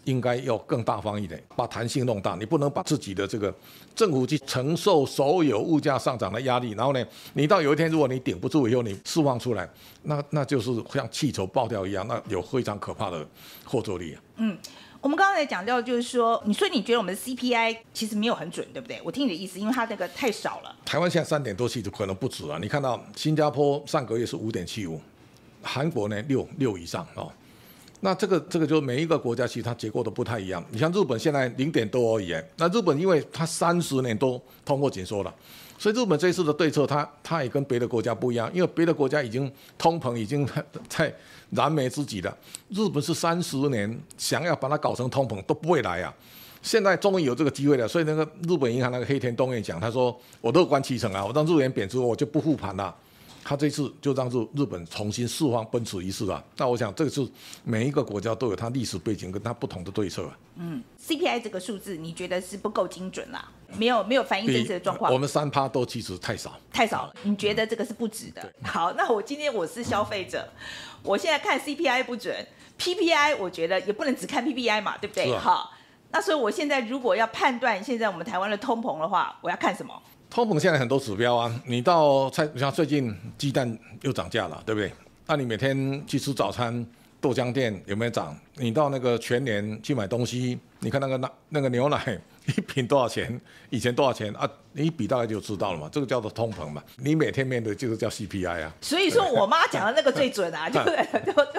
[0.04, 2.34] 应该要更大方一点，把弹性弄大。
[2.36, 3.54] 你不能把自己的这个
[3.94, 9.68] 政府去承受所有物价上涨的压力，然后呢，你到有一天如果你顶不住以后，你释放出来，
[10.02, 13.26] 那那就是像气球爆掉一样，那有非常可怕的
[13.64, 14.22] 后坐力啊。
[14.36, 14.58] 嗯，
[15.00, 19.00] 我们刚刚才讲到，就是说，你说你觉得我们的 CPI 其实没有很准，对不对？
[19.04, 20.76] 我听你的意思，因为它那个太少了。
[20.84, 22.58] 台湾现在三点多七就可能不止啊。
[22.60, 25.00] 你看到新加坡上个月是五点七五，
[25.62, 27.30] 韩国呢六六以上哦。
[28.04, 30.62] 那这个这个就每一个国家其实它结构都不太一样。
[30.70, 35.34] 你像日本现在零点多而已，那日本因为它三十年都通过紧缩了，
[35.78, 40.46] 所以日本这次的对策，它它也跟别的国家不一样，因为别的国家已经通膨已经
[40.86, 41.10] 在
[41.52, 42.36] 燃眉之急了，
[42.68, 46.14] 日本是三十年想要把它搞成通膨都不会来啊。
[46.60, 52.94] 现在终于有这个机会了，所以那个日本银行那个黑田东彦讲，他说我乐观其成啊，我让日元贬值，我就不复盘了。
[53.44, 56.42] 他这次就让日日本重新释放奔驰一式啊！
[56.56, 57.28] 那我想这个是
[57.62, 60.38] 每一个国家都有它历史背景跟它不同的对策啊。
[60.56, 63.46] 嗯，CPI 这个数字你觉得是不够精准啦？
[63.76, 65.12] 没有没有反映这次的状况。
[65.12, 67.14] 我们三趴都其实太少，太少了。
[67.22, 68.50] 你觉得这个是不值的？
[68.64, 70.48] 好，那我今天我是消费者，
[71.02, 72.34] 我现在看 CPI 不准
[72.78, 75.36] ，PPI 我觉得也不能只看 PPI 嘛，对不对？
[75.36, 75.72] 好，
[76.12, 80.00] 那所以我现在如果要判断现在我们台湾的通膨的话，我要看什么？
[80.34, 84.92] 通膨现在很多指标啊，你到菜像最近鸡蛋又涨价了，对不对？
[85.28, 86.84] 那你每天去吃早餐，
[87.20, 88.36] 豆浆店有没有涨？
[88.56, 93.40] 你到那个全年去买东西，你看那个那那个牛奶一瓶多少钱？
[93.70, 94.50] 以前多少钱啊？
[94.72, 95.88] 你一比大概就知道了嘛。
[95.92, 96.82] 这个叫做通膨嘛。
[96.96, 98.74] 你每天面对就是叫 CPI 啊。
[98.80, 100.90] 所以说我妈讲的那个最准啊，对不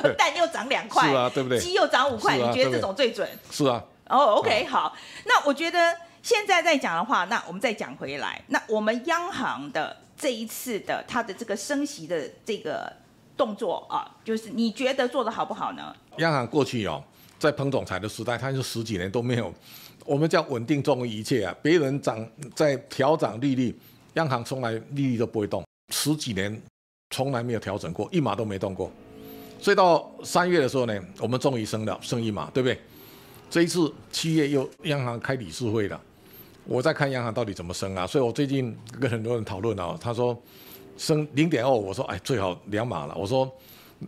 [0.02, 0.14] 对？
[0.18, 1.58] 蛋又涨两块，是啊，对不对？
[1.58, 3.26] 鸡又涨五块，你觉得这种最准？
[3.50, 3.82] 是啊。
[4.10, 4.94] 哦，OK，好，
[5.26, 5.80] 那我觉得。
[6.26, 12.92] 现在再讲的话，那我们再讲回来，那我们央行的这一次的它的这个升息的这个
[13.38, 15.96] 动作啊，就是你觉得做的好不好呢？
[16.18, 17.04] 央行过去哦，
[17.38, 19.54] 在彭总裁的时代，它是十几年都没有，
[20.04, 21.56] 我们叫稳定重于一切啊。
[21.62, 23.80] 别人涨在调涨利率，
[24.16, 26.60] 央行从来利率都不会动，十几年
[27.12, 28.92] 从来没有调整过，一码都没动过。
[29.62, 32.82] 所以到三月的时候呢，我们终于升了，升一码，对不对？
[33.48, 36.02] 这一次七月又央行开理事会了。
[36.68, 40.36] 我在看央行到底怎么升啊，所以我最近跟很多人讨论啊，他说
[40.98, 43.50] 升零点二，我说哎最好两码了，我说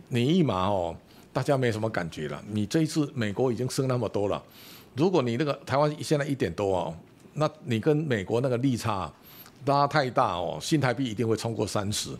[0.08, 0.94] 你一码哦，
[1.32, 4.42] 大家没什么感觉了，你这一次美国已经升那么多了，
[4.96, 6.94] 如果你那个台湾现在一点多哦，
[7.34, 9.10] 那你跟美国那个利差
[9.66, 12.10] 拉太大哦，新台币一定会超过三十，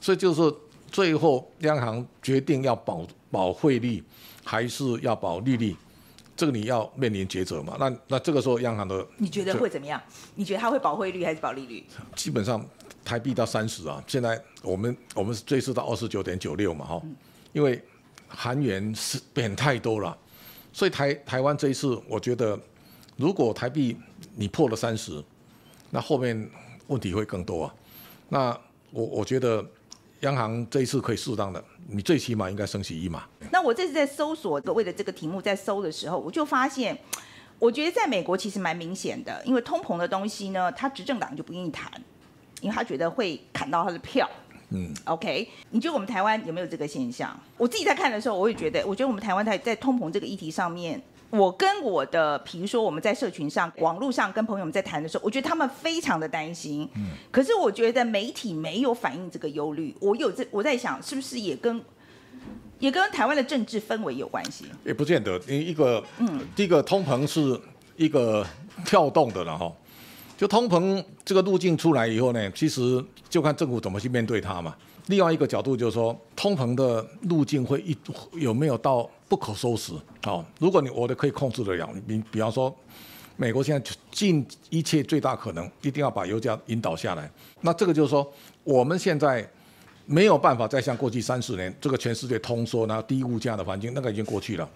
[0.00, 0.54] 所以就是
[0.90, 4.02] 最后央行决定要保保汇率
[4.44, 5.74] 还是要保利率。
[6.40, 7.76] 这个你要面临抉择嘛？
[7.78, 10.00] 那那这个时候央行的你觉得会怎么样？
[10.36, 11.84] 你觉得它会保汇率还是保利率？
[12.16, 12.64] 基本上
[13.04, 17.02] 台币到三十啊，现在我们我们最次到二十九点九六嘛，哈，
[17.52, 17.78] 因为
[18.26, 20.16] 韩元是贬太多了，
[20.72, 22.58] 所以台台湾这一次我觉得，
[23.18, 23.94] 如果台币
[24.34, 25.22] 你破了三十，
[25.90, 26.50] 那后面
[26.86, 27.74] 问题会更多啊。
[28.30, 28.58] 那
[28.92, 29.62] 我我觉得。
[30.20, 33.24] 央行这一次可以适当的，你最起码应该升息一码。
[33.50, 36.98] 那我这次在搜索为了这个题目在搜的时候，我就发现，
[37.58, 41.90] 我觉得在美国其实蛮明显的，因为通膨的东西呢，他执政党就不愿意谈，
[42.60, 44.28] 因为他觉得会砍到他的票。
[44.68, 47.38] 嗯，OK，你觉得我们台湾有没有这个现象？
[47.56, 51.00] 我自己在看的时候，我也觉得，我觉得我们台湾在在通膨这个议题上面。
[51.30, 56.88] 我跟我的，比如说我们在社群上、网络上跟朋友们在谈的时候，我觉得他们非常的担心。
[56.96, 57.10] 嗯。
[57.30, 59.94] 可是我觉得媒体没有反映这个忧虑。
[60.00, 61.80] 我有这，我在想，是不是也跟
[62.80, 64.64] 也跟台湾的政治氛围有关系？
[64.84, 65.38] 也不见得。
[65.46, 67.60] 一个，嗯，第一个通膨是
[67.96, 68.44] 一个
[68.84, 69.72] 跳动的了哈。
[70.36, 74.74] 就通膨这个路径出来以后呢，其实就看政府怎么去面对它嘛。
[75.10, 77.94] 另外一个角度就是说，通膨的路径会一
[78.34, 79.08] 有没有到？
[79.28, 79.92] 不可收拾，
[80.24, 82.74] 好，如果你我的可以控制得了，你比方说，
[83.36, 87.30] 美国现在尽一切最大可能，一定要把油价引导下来。
[87.60, 88.28] 那这个就是说，
[88.64, 89.48] 我们现在
[90.04, 94.68] 没有办法再像过去三十年这个全世界通缩、然后低物价的环境，那个已经过去了。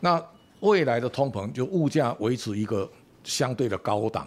[0.00, 0.18] 那
[0.60, 2.90] 未来的通膨就物价维持一个
[3.24, 4.26] 相对的高档，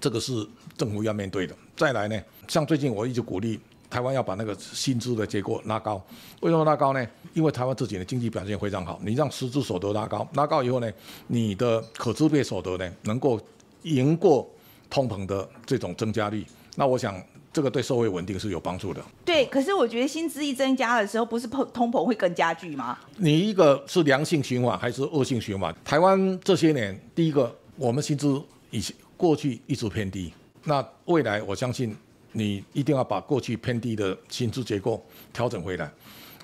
[0.00, 0.32] 这个是
[0.78, 1.54] 政府要面对的。
[1.76, 2.18] 再来呢，
[2.48, 6.02] 像最近我一直鼓励台湾要把那个薪资的结构拉高。
[6.40, 7.06] 为什么拉高呢？
[7.34, 10.90] 因为台湾自己的经济表现非常好，你让实质所得拉高，拉高以后呢，
[11.26, 13.40] 你的可支配所得呢能够
[13.82, 14.48] 赢过
[14.90, 16.44] 通膨的这种增加率。
[16.76, 17.20] 那我想
[17.52, 19.02] 这个对社会稳定是有帮助的。
[19.24, 22.98] 对，可是我觉得薪资一增加的时候，不是通通膨会更加剧吗？
[23.16, 25.74] 你一个是良性循环还是恶性循环？
[25.84, 30.32] 台湾这些年，第一个我们薪资以前过去一直偏低，
[30.64, 31.96] 那未来我相信
[32.32, 35.90] 你一定要把过去偏低的薪资结构调整回来。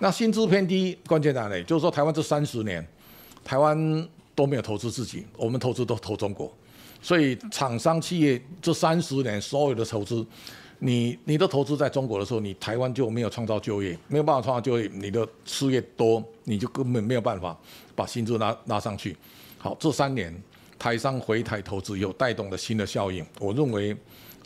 [0.01, 1.63] 那薪资偏低，关键在哪里？
[1.65, 2.85] 就是说台湾这三十年，
[3.45, 6.53] 台湾都没有投资自己，我们投资都投中国，
[7.01, 10.27] 所以厂商企业这三十年所有的投资，
[10.81, 17.57] 你你的投资在中国的时候，你台湾就没有创造就业，没有办法创造就业，你的失业多，你就根本没有办法
[17.95, 19.17] 把薪资拉拉上去。
[19.59, 20.35] 好，这三年
[20.77, 23.97] 台商回台投资有带动的新的效应，我认为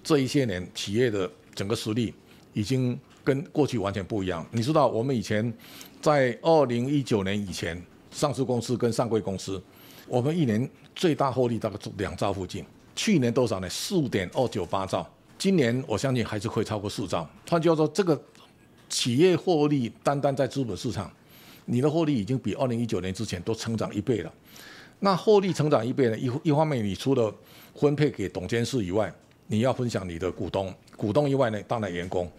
[0.03, 2.15] 这一些年企业的整个实力
[2.53, 4.47] 已经跟过去完全不一样。
[4.51, 5.53] 你知道，我们以前
[6.01, 7.81] 在二零一九年以前，
[8.11, 9.63] 上市公司跟上柜公司，
[10.07, 12.65] 我们一年最大获利大概两兆附近。
[12.97, 13.69] 去年多少呢？
[13.69, 15.09] 四点二九八兆。
[15.39, 17.29] 今年我相信还是会超过四兆。
[17.49, 18.21] 换句话说，这个
[18.89, 21.13] 企业获利单单在资本市场，
[21.67, 24.33] 你的获利已经比二零一九年之前都成长一倍了。
[24.99, 26.19] 那获利成长一倍呢？
[26.19, 27.33] 一一方面，你除了
[27.77, 29.15] 分配给董监事以外，
[29.49, 32.31] 你要分享你的股东，股东以外呢，当然员工。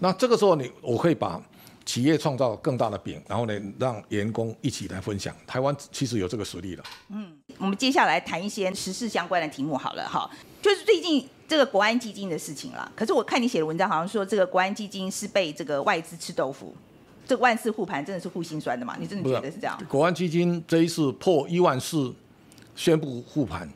[0.00, 1.40] 那这个时候你我可以把
[1.86, 5.34] 企业创造更大的饼，然后呢，让员工一起来分享。
[5.46, 6.84] 台湾其实有这个实力了。
[7.10, 10.28] 嗯我们接下来谈一些时事相关的题目好了哈，
[10.60, 12.92] 就是最近这个国安基金的事情了。
[12.94, 16.74] 可是我看你写的文章好像说这个国安基金是被这个外资吃豆腐，
[17.26, 18.96] 这个万事护盘真的是护心酸的嘛？
[19.00, 19.80] 你真的觉得是这样？
[19.88, 22.12] 国安基金这一次破一万四，
[22.74, 23.66] 宣布护盘。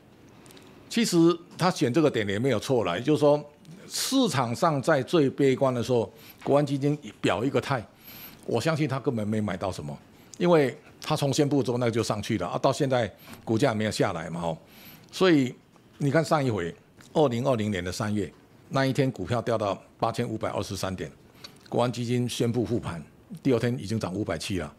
[0.90, 1.16] 其实
[1.56, 3.42] 他选这个点也没有错了，也就是说，
[3.88, 7.82] 市场上在最悲观的时候，国安基金表一个态，
[8.44, 9.96] 我相信他根本没买到什么，
[10.36, 13.10] 因为他从宣布之后那个就上去了啊，到现在
[13.44, 14.58] 股价没有下来嘛哦，
[15.12, 15.54] 所以
[15.98, 16.74] 你看上一回，
[17.12, 18.30] 二零二零年的三月
[18.68, 21.08] 那一天股票掉到八千五百二十三点，
[21.68, 23.00] 国安基金宣布复盘，
[23.44, 24.74] 第二天已经涨五百七了，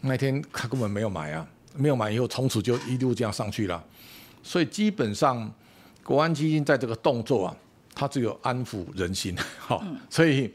[0.00, 1.44] 那天他根本没有买啊，
[1.74, 3.84] 没有买以后从此就一路这样上去了。
[4.44, 5.50] 所以基本上，
[6.04, 7.56] 国安基金在这个动作啊，
[7.94, 10.52] 它只有安抚人心， 哈、所以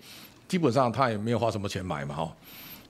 [0.48, 2.36] 基本上他也没有花什么钱买嘛，哈，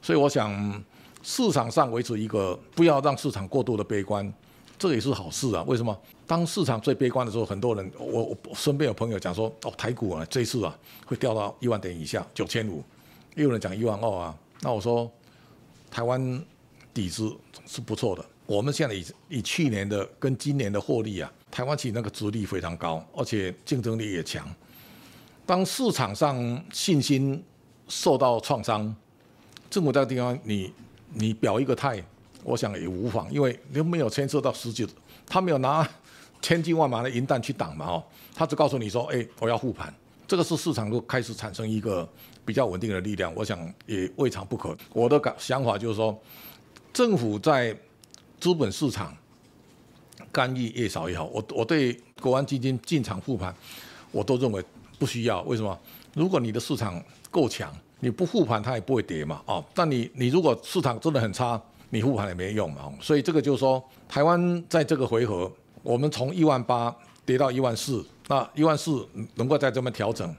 [0.02, 0.84] 所以我想
[1.24, 4.32] 市场上维持一个不要让市场过度的悲观，
[4.78, 5.64] 这也是好事啊。
[5.66, 5.98] 为什么？
[6.28, 12.84] 当市场最悲观的时候，很多人，我我身边有朋友讲说，哦，台股啊，这次啊会掉到一万点以下，九千五，
[13.36, 14.36] 也有人讲一万二啊。
[14.62, 15.10] 那我说，
[15.90, 16.46] 台湾
[16.94, 17.34] 底子
[17.66, 18.26] 是不错的。
[18.50, 24.44] 我们现在以以去年的跟今年的获利啊，台湾其实那个殖利非常高，而且竞争力也强。
[25.46, 27.44] 当市场上信心
[27.88, 28.96] 受到创伤，
[29.70, 30.74] 政府这个地方你
[31.14, 32.04] 你表一个态，
[32.44, 34.88] 我想也无妨，因为你没有牵涉到实际，
[35.28, 35.88] 他没有拿
[36.42, 39.94] 千军万马的银弹去挡嘛哦，他只告诉你说，哎，我要护盘，
[40.28, 42.10] 这个是市场就开始产生一个
[42.44, 44.76] 比较稳定的力量，我想也未尝不可。
[44.92, 46.20] 我的感想法就是说，
[46.92, 47.78] 政府在
[48.40, 49.16] 资本市场
[50.32, 51.26] 干预越少越好。
[51.26, 53.54] 我我对国安基金进场护盘，
[54.12, 54.64] 我都认为
[54.98, 55.42] 不需要。
[55.44, 55.78] 为什么？
[56.14, 59.42] 如果你的市场够强，你不护盘它也不会跌嘛。
[59.46, 62.92] 哦，但你你如果市场真的很差，你护盘也没用嘛。
[63.02, 65.52] 所以这个就是说，台湾在这个回合，
[65.84, 70.36] 我们从一万八跌到一万四，那一万四能够在这边调整。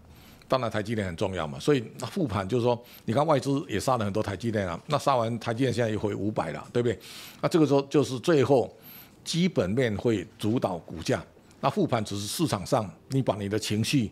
[0.51, 6.99] 当然，台积电很重要嘛，所以那复盘就是说，你看外资也杀了很多台积电啊，那杀完台积电现在又回五百了，对不对？
[7.41, 8.69] 那这个时候就是最后
[9.23, 11.25] 基本面会主导股价，
[11.61, 14.11] 那复盘只是市场上你把你的情绪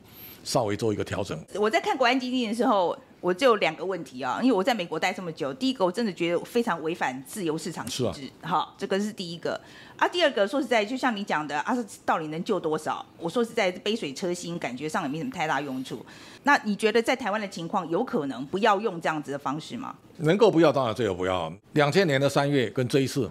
[0.48, 1.38] 稍微做一个调整。
[1.56, 9.60] 我在看国安基金的时候，我就有两个问题啊，因为我在美国待这么久，第一个我真的觉得非常违反自由市场机制，好，这个是第一个。
[9.98, 13.04] 啊，第二个说实在，就像你讲的，啊，到底能救多少？
[13.18, 16.06] 我说实在，杯水车薪，感觉上也没什么太大用处。
[16.44, 19.94] 那你觉得在台湾的情况，有可能不要用这样子的方式吗？
[20.16, 21.52] 能够不要，当然最好不要。
[21.74, 23.30] 两千年的三月跟这一次，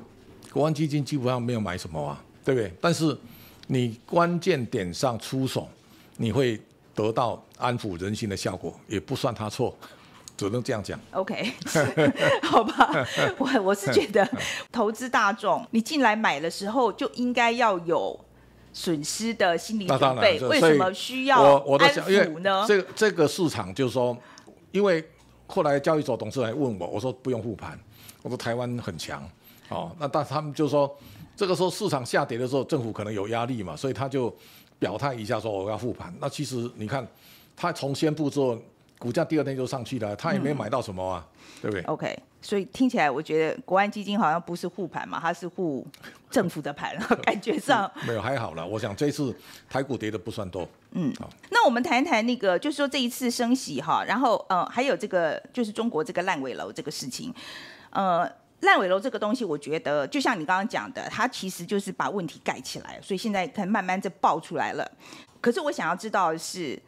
[0.52, 2.72] 国安基金基本上没有买什么啊，对不对？
[2.80, 3.18] 但是
[3.68, 5.68] 你关键点上出手，
[6.18, 6.60] 你会
[6.98, 9.78] 得到安抚人心的效果，也不算他错。
[10.36, 11.00] 只能这样讲。
[11.12, 11.52] OK，
[12.44, 12.92] 好吧，
[13.40, 14.28] 我我是觉得
[14.72, 18.20] 投资大众，你进来买的时候就应该要有
[18.72, 20.40] 损失的心理准备。
[20.42, 22.64] 为什么需要我我在安想，因为抚呢？
[22.68, 24.16] 这个这个市场就是说，
[24.72, 25.04] 因为
[25.48, 27.80] 后来交易所董事来问我，我说不用护盘，
[28.22, 29.28] 我说台湾很强，
[29.70, 30.96] 哦，那但他们就说
[31.36, 34.32] 这个时候市场下跌的时候，政府可能有压力嘛，所以他就
[34.80, 36.14] 表态一下说我要护盘。
[36.20, 37.06] 那其实你看，
[37.56, 38.58] 他从宣布之后
[39.00, 41.26] 股价第二天就上去了，他也没买到什么啊，
[41.62, 45.86] 对不对？OK，所以听起来我觉得国安基金好像不是护盘嘛，它是护
[46.30, 47.90] 政府的盘， 感觉上。
[48.08, 49.36] 没有还好了，我想这次
[49.70, 50.68] 台股跌的不算多。
[50.92, 51.14] 嗯
[51.52, 57.34] 那我们谈一谈那个，就是说这一次升息哈，然后呃，还有这个就是中国这个烂尾楼这个事情，
[57.92, 58.30] 呃。
[58.62, 64.92] 烂尾楼这个东西，我觉得就像你刚刚讲的，它其实就是把问题盖起来，所以现在可能慢慢在爆出来了。
[65.40, 66.82] 可是我想要知道的是，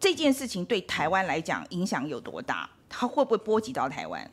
[0.00, 2.68] 这件事情对台湾来讲影响有多大？
[2.88, 4.28] 它会不会波及到台湾？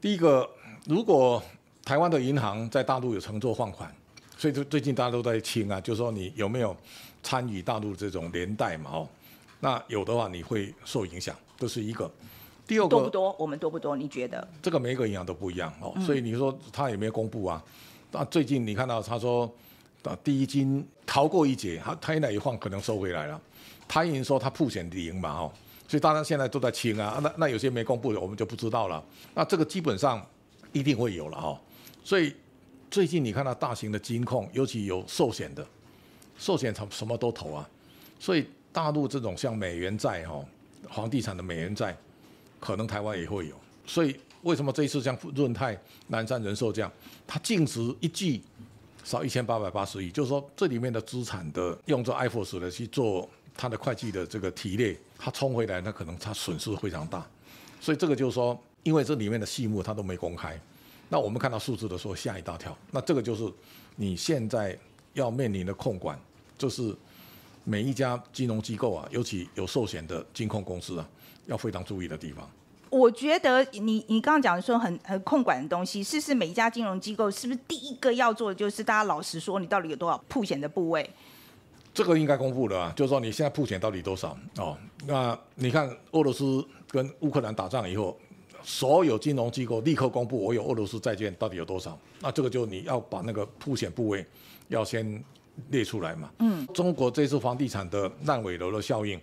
[0.00, 0.48] 第一个，
[0.86, 1.40] 如果
[1.84, 3.94] 台湾的银行在大陆有乘坐放款，
[4.36, 6.76] 所以最最近大家都在清啊，就是说你有没有
[7.22, 8.90] 参与大陆这种连带嘛？
[8.90, 9.08] 哦，
[9.60, 12.10] 那有的话你会受影响，这是一个。
[12.68, 13.34] 第二个，多不多？
[13.38, 13.96] 我们多不多？
[13.96, 14.46] 你觉得？
[14.60, 17.64] 这个每一个银行都不一样哦，所以你说他有没有公布啊？
[18.12, 19.50] 那最近你看到他说，
[20.02, 23.40] 啊，第一金逃过一劫，他他现在一晃可能收回来了。
[23.88, 25.52] 他已经说他铺险零嘛，哦，
[25.88, 29.02] 所以大家现在都在清啊，那那有些没公布的我们就不知道了。
[29.34, 30.24] 那这个基本上
[30.72, 31.58] 一定会有了哦，
[32.04, 32.34] 所以
[32.90, 35.66] 最近你看到大型的金控，尤其有寿险的，
[36.36, 37.66] 寿险它什么都投啊，
[38.18, 40.44] 所以大陆这种像美元债哈、哦，
[40.90, 41.96] 房地产的美元债。
[42.60, 43.54] 可能台湾也会有，
[43.86, 45.78] 所以为什么这一次像润泰、
[46.08, 46.90] 南山人寿这样，
[47.26, 48.42] 它净值一季
[49.04, 57.26] 少一千八百八十亿，就是说这里面的资产的用作 IFRS 的去做它的会计的这个提列，它冲回来，那可能它损失非常大，
[57.80, 60.60] 所以这个就是说，因为这里面的细目它都没公开，
[61.08, 63.50] 那我们看到数字的时候吓一大跳，那这个就是
[63.96, 64.78] 你现在
[65.14, 66.20] 要面临的控管，
[66.56, 66.94] 就是
[67.68, 71.06] 每一家金融机构啊，尤其有寿险的金控公司啊。
[71.46, 72.46] 要非常注意的地方，
[72.90, 81.08] 我觉得你你刚刚讲说很很控管的东西，是不是每一家金融机构是不是第一个要做的就是大家老实说，你到底有多少铺险的部位？
[81.94, 84.76] 这个应该公布了啊，就是说你现在铺险到底多少哦？
[85.06, 88.14] 那你看俄罗斯跟乌克兰打仗以后，
[88.62, 94.22] 所有金融机构立刻公布我有俄罗斯债券到底有多少，那这个就你要把那个铺险部位
[94.68, 95.24] 要先
[95.70, 96.30] 列出来嘛。
[96.38, 99.20] 嗯，中国这次房地产的烂尾楼的效应。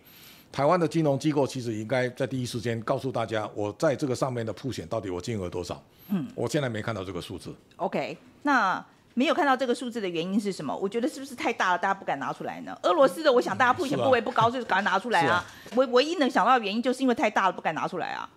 [0.52, 5.84] 台湾的金融机构其实应该在第一时间告诉大家，我在这个上面的铺险到底我金额多少？
[6.08, 7.54] 嗯，我现在没看到这个数字。
[7.76, 10.74] OK，那没有看到这个数字的原因是什么？
[10.74, 12.78] 我觉得是不是太大了，大家不敢拿出来呢？
[12.84, 15.44] 俄罗斯的，我想大家铺险部位不高，就是赶快拿出来啊。
[15.76, 18.30] 唯唯一能想到的原因，就是因为太大了，不敢拿出来啊。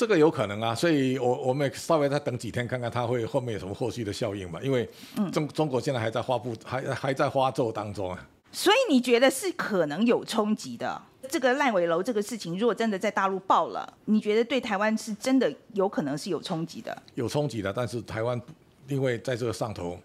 [0.00, 4.58] 这个有可能啊，所以我我们稍微再等几天，看看它会后面有什么后续的效应吧。
[4.62, 4.88] 因为
[5.30, 8.26] 中中国现在还在发布，还还在发咒当中啊。
[8.50, 11.02] 所以你觉得是可能有冲击的？
[11.28, 16.96] 这个烂尾楼这个事情，如果真的在大陆爆了，你觉得对台湾是真的有可能是有冲击的？
[17.14, 18.40] 有冲击的，但是台湾
[18.88, 20.00] 因为在这个上头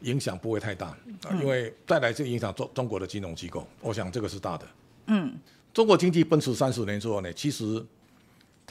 [0.00, 4.66] 影响不会太大啊，因为再来就影响中中国的金融机构，我想这个是大的。
[5.06, 5.32] 嗯，
[5.72, 7.80] 中国经济奔驰三十年之后呢，其实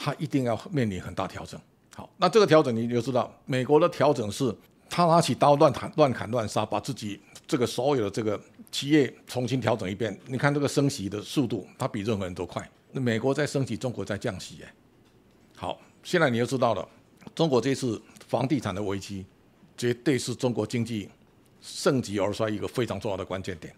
[0.02, 1.60] 它一定要面临很大调整。
[1.94, 4.54] 好，那这个调整你就知道，美国的调整是
[4.88, 8.40] 他拿起刀乱砍乱砍乱杀，把自己这个所有的这个。
[8.72, 12.64] 企业重新调整一遍，你看这个升息的速度，它比任何人都快。
[12.92, 14.72] 那美国在升息，中国在降息，哎，
[15.56, 16.88] 好，现在你就知道了，
[17.34, 19.26] 中国这次房地产的危机，
[19.76, 21.10] 绝对是中国经济
[21.60, 23.74] 盛极而衰一个非常重要的关键点。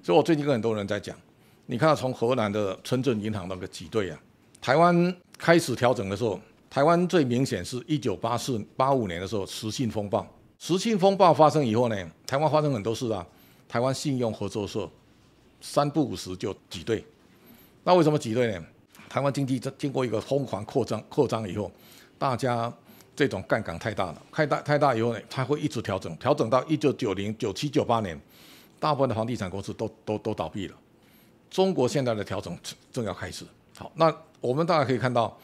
[0.00, 1.18] 所以我最近跟很多人在讲，
[1.66, 4.20] 你看从荷兰的村镇银行那个挤兑啊，
[4.60, 10.26] 台湾开始调整的时候，台湾最明显是一九八四八五年的时候，实信风暴，
[10.58, 13.26] 实信风暴发生以后呢，台湾发生很多事啊。
[13.68, 14.88] 台湾信用合作社
[15.60, 17.04] 三不五时就挤兑，
[17.82, 18.64] 那为什么挤兑呢？
[19.08, 21.68] 台湾经济在经过一个疯狂扩张扩张以后，
[22.16, 22.72] 大家
[23.16, 28.16] 这种杠杆太大了，太大太大以后呢，它会一直调整，调整到一九九零、九七、九八年，
[28.78, 30.76] 大部分的房地产公司都都都倒闭了。
[31.50, 32.56] 中国现在的调整
[32.92, 33.44] 正要开始。
[33.76, 35.36] 好，那我们大家可以看到，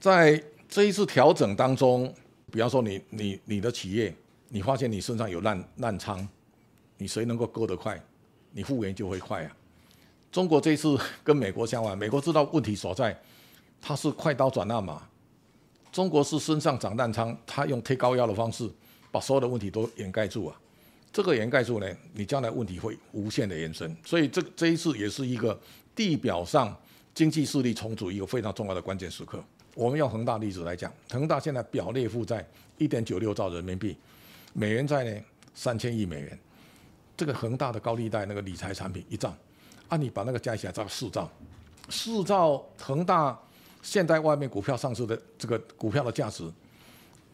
[0.00, 2.12] 在这一次调整当中，
[2.50, 4.14] 比方说你你你的企业，
[4.48, 6.26] 你发现你身上有烂烂仓。
[6.98, 8.00] 你谁能够割得快，
[8.52, 9.56] 你复原就会快啊。
[10.30, 13.20] 中国这一次跟美国相反，美国知道问题所在，
[13.80, 15.02] 它是快刀斩乱麻。
[15.90, 18.70] 中国是身上长烂疮，它用贴膏药的方式
[19.10, 20.56] 把所有的问题都掩盖住啊。
[21.12, 23.96] 这个掩盖住呢，你将来问题会无限的延伸。
[24.04, 25.58] 所以这这一次也是一个
[25.96, 26.72] 地表上
[27.14, 29.42] 经济势力重组一个非常重要的关键时刻。
[29.74, 32.46] 我们用恒大例子来讲，恒大现在表列负债
[32.78, 33.96] 一点九六兆人民币，
[34.52, 35.20] 美元债呢
[35.54, 36.38] 三千亿美元。
[37.16, 39.34] 这个恒大的高利贷那个理财产品一兆，
[39.88, 41.30] 啊，你把那个加起来到四兆，
[41.88, 43.38] 四兆恒大
[43.82, 46.50] 现在外面股票上市的这个股票的价值，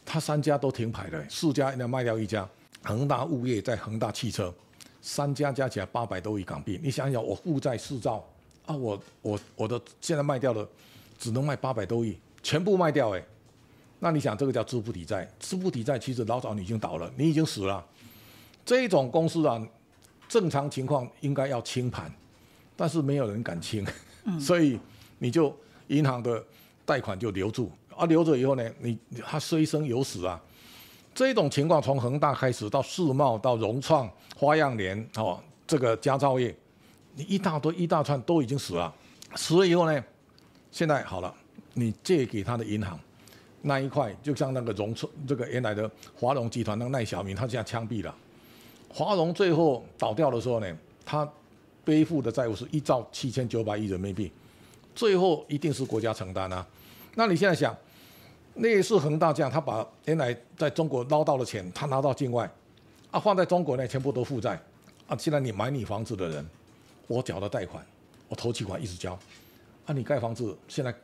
[0.04, 2.46] 它三家都停牌了，四家要卖掉一家，
[2.82, 4.52] 恒大物业在恒大汽车，
[5.00, 8.22] 三家加起来八百多亿港币，你想想，我负债四兆，
[8.68, 10.68] 啊，我我我的现在卖掉了，
[11.18, 13.24] 只能卖八百多亿，全部卖掉哎。
[13.98, 15.26] 那你想这个叫资不抵债？
[15.40, 17.84] 资不抵债其实老早你已经倒了，你已经死了。
[18.64, 19.66] 这一种公司啊，
[20.28, 22.12] 正常情况应该要清盘，
[22.76, 23.86] 但是没有人敢清，
[24.38, 24.78] 所以
[25.18, 25.56] 你就
[25.86, 26.44] 银行的
[26.84, 30.38] 贷款就留住啊，留着以后呢，你它虽生有死啊。
[31.14, 36.54] 这种情况从恒大开始到世贸到融创、花样年哦，这个佳兆业，
[37.18, 38.94] 你一大堆一大串都已经死了，
[39.34, 40.04] 死了以后呢，
[40.70, 41.34] 现在好了，
[41.74, 42.96] 你借给他的银行。
[43.60, 44.94] 那一块就像那个融，
[45.26, 48.14] 这个原来的华融集团那个赖小民，他现在枪毙了。
[48.88, 51.28] 华融最后倒掉的时候呢，他
[51.84, 54.30] 背负的债务是一兆七千九百亿人民币，
[54.94, 56.64] 最后一定是国家承担啊。
[57.16, 57.76] 那你现在想，
[58.54, 62.48] 那是恒大这样，他把原来在中国捞到的钱，他拿到境外，
[63.10, 64.56] 啊，放在中国呢，全部都负债。
[65.08, 66.48] 啊，现在你买你房子的人，
[67.08, 67.84] 我缴的贷款，
[68.28, 69.18] 我头期款一直交，
[69.86, 70.94] 啊，你盖房子，现在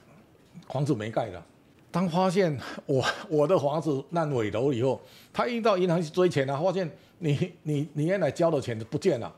[0.69, 1.45] 房子没盖了。
[1.91, 5.01] 当发现我 我的房子烂尾楼以后，
[5.33, 6.89] 他一到银行去追钱啊，发现
[7.19, 9.35] 你你你原来交的钱都不见了，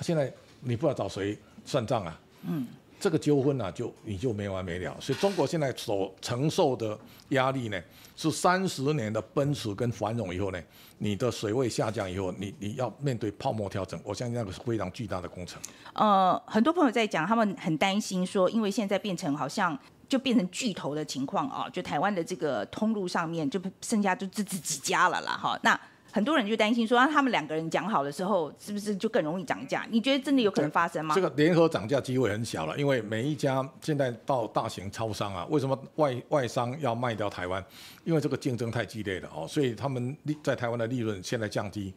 [0.00, 2.20] 现在你不知道找谁算账啊？
[2.42, 2.66] 嗯，
[3.02, 4.96] 这个纠纷啊，就你就没完没了。
[5.00, 6.96] 所以中国现在所承受的
[7.30, 7.82] 压力呢，
[8.14, 10.62] 是三十年的奔驰跟繁荣以后呢，
[10.98, 15.60] 你的水位下降以后，你你要面对泡沫调整，我相信那个是非常巨大的工程。
[15.94, 19.76] 呃，很多朋友在讲，他们很担心说，因为现在变成好像。
[20.08, 25.58] 就变成巨头的情况啊，就台湾的这个通路上面就剩下就这这几家了啦哈。
[25.62, 25.80] 那
[26.12, 29.86] 很多人就担心说，他们两个人讲好的时候，是不是就更容易涨价？
[29.90, 31.14] 你觉得真的有可能发生吗？
[31.14, 37.64] 这个联合涨价机会很小了，因为每一家现在到大型超商啊，为什么外外商要卖掉台湾？
[38.04, 41.92] 因为这个竞争太激烈了哦，所以他们利在台湾的利润现在降低，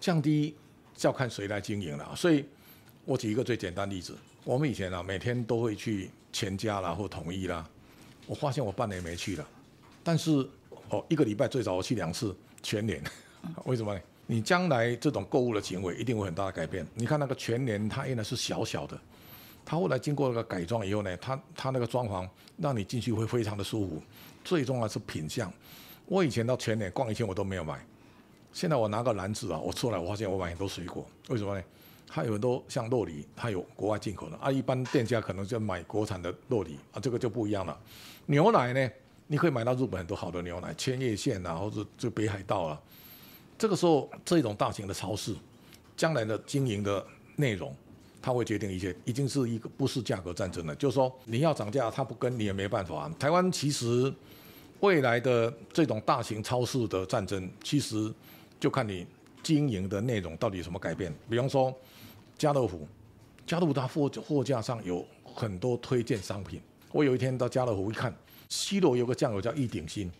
[0.00, 0.54] 降低
[1.00, 2.12] 要看谁来经营了。
[2.14, 2.44] 所以
[3.04, 6.10] 我举一个最简单例子，我们以前啊每天都会去。
[6.34, 7.62] 全家啦或统一啦，
[8.26, 9.46] 我发现我半年没去了，
[10.02, 10.30] 但是
[10.88, 13.04] 哦一个礼拜最少我去两次全年，
[13.64, 14.00] 为什么呢？
[14.26, 16.86] 你将来这种购物的行为一定会很大的改变。
[16.94, 18.98] 你看那个全年，它原来是小小的，
[19.64, 24.02] 它后来经过那个改装以后呢，它它那个装潢让你进去会非常的舒服。
[24.44, 25.52] 最重要是品相，
[26.06, 27.84] 我以前到全年逛一圈我都没有买，
[28.52, 31.62] 现在我拿个篮子啊，我出来我发现我买很多水果，为什么呢？
[32.08, 34.50] 它有很多像洛梨，它有国外进口的啊。
[34.50, 37.78] 一般店家可能就买国产的洛梨啊，这个就不一样了。
[38.26, 38.90] 牛奶呢，
[39.26, 42.80] 你可以买到日本很多好的牛奶，千叶县啊，或者就北海道啊。
[43.62, 45.32] 这个时候，这种大型的超市，
[45.96, 47.06] 将来的经营的
[47.36, 47.72] 内容，
[48.20, 50.74] 它会决定一些，已经是一个不是价格战争了。
[50.74, 53.08] 就是说，你要涨价，它不跟你也没办法。
[53.20, 54.12] 台湾其实
[54.80, 58.12] 未来的这种大型超市的战争，其实
[58.58, 59.06] 就看你
[59.44, 61.14] 经营的内容到底有什么改变。
[61.30, 61.72] 比方说。
[62.36, 62.88] 家乐福，
[63.46, 66.60] 家乐福它货货架上有很多推荐商品。
[66.90, 68.12] 我有一天到家乐福一看，
[68.48, 70.10] 西罗有个酱油叫一鼎新，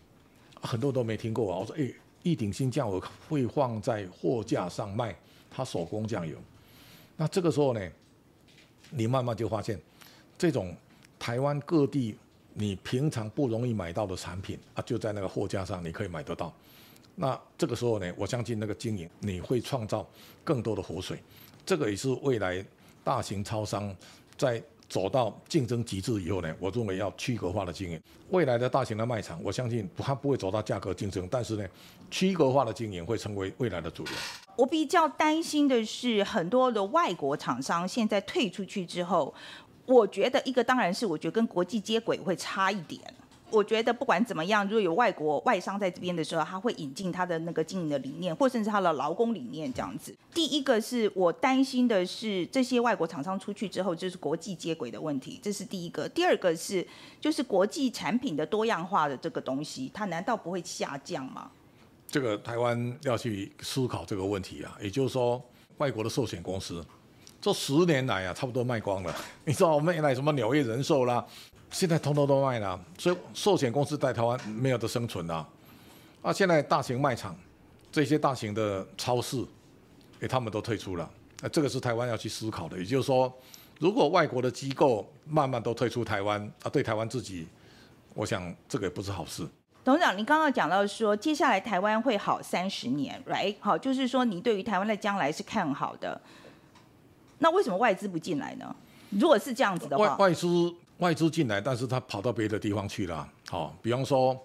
[0.61, 1.59] 很多都没听过啊。
[1.59, 1.91] 我说，哎，
[2.23, 5.15] 一鼎新酱油会放在货架上卖，
[5.51, 6.35] 它手工酱油。
[7.15, 7.91] 那这个时候呢，
[8.89, 9.79] 你慢慢就发现，
[10.37, 10.75] 这种
[11.19, 12.17] 台湾各地
[12.53, 16.51] 你平常不容易买到的产品啊，就在那个货架上你可以买得到。
[17.15, 20.07] 那这个时候呢，我相信那个经营你会创造
[20.43, 21.19] 更多的活水。
[21.65, 22.65] 这个也是未来
[23.03, 23.95] 大型超商
[24.37, 24.61] 在
[24.93, 27.99] 走到竞争极致以后呢，我认为要区隔化的经营。
[28.29, 31.65] 未来的大型的卖场，我相信它不会走到价格竞争，但是呢，
[32.11, 34.13] 区隔化的经营会成为未来的主流。
[34.55, 39.33] 我比较担心的是，很多的外国厂商现在退出去之后，
[39.87, 43.01] 我觉得一个当然是我觉得跟国际接轨会差一点。
[43.53, 50.13] 我觉得不管怎么样，如果有外国外商在这边的时候，他会引进他的那个经营的理念，或甚至他的劳工理念这样子。
[50.33, 56.09] 第一个是我担心的是这些外国厂商出去之后，就是国际接轨的问题，这是第一个。
[56.09, 56.85] 第二个是
[57.21, 61.51] 就是国际产品的多样化的这个东西，它难道不会下降吗？
[62.07, 65.39] 这个台湾要去思考这个问题啊，也就是说，
[65.77, 66.83] 外国的寿险公司
[67.41, 69.15] 这十年来啊，差不多卖光了。
[69.45, 71.25] 你知道我们原来什么纽约人寿啦？
[71.73, 75.45] 现在通通都卖了，所以寿险公司在台湾没有得生存了。
[76.21, 77.35] 啊，现在大型卖场、
[77.91, 79.43] 这些大型的超市，
[80.21, 81.09] 哎，他们都退出了。
[81.41, 82.77] 那这个是台湾要去思考的。
[82.77, 83.33] 也就是说，
[83.79, 87.47] 如果外国的机构慢慢都退出台湾，啊，对台湾自己，
[88.13, 89.45] 我想这个也不是好事。
[89.83, 93.55] 董事长，您刚刚讲到说，接下来台湾会好三十年，right？
[93.59, 96.21] 好，就是说你对于台湾的将来是看好的。
[97.39, 98.73] 那为什么外资不进来呢？
[99.09, 100.71] 如果是这样子的话，外外资。
[101.03, 103.29] 外资进来，但是他跑到别的地方去了。
[103.49, 104.41] 好，比方说，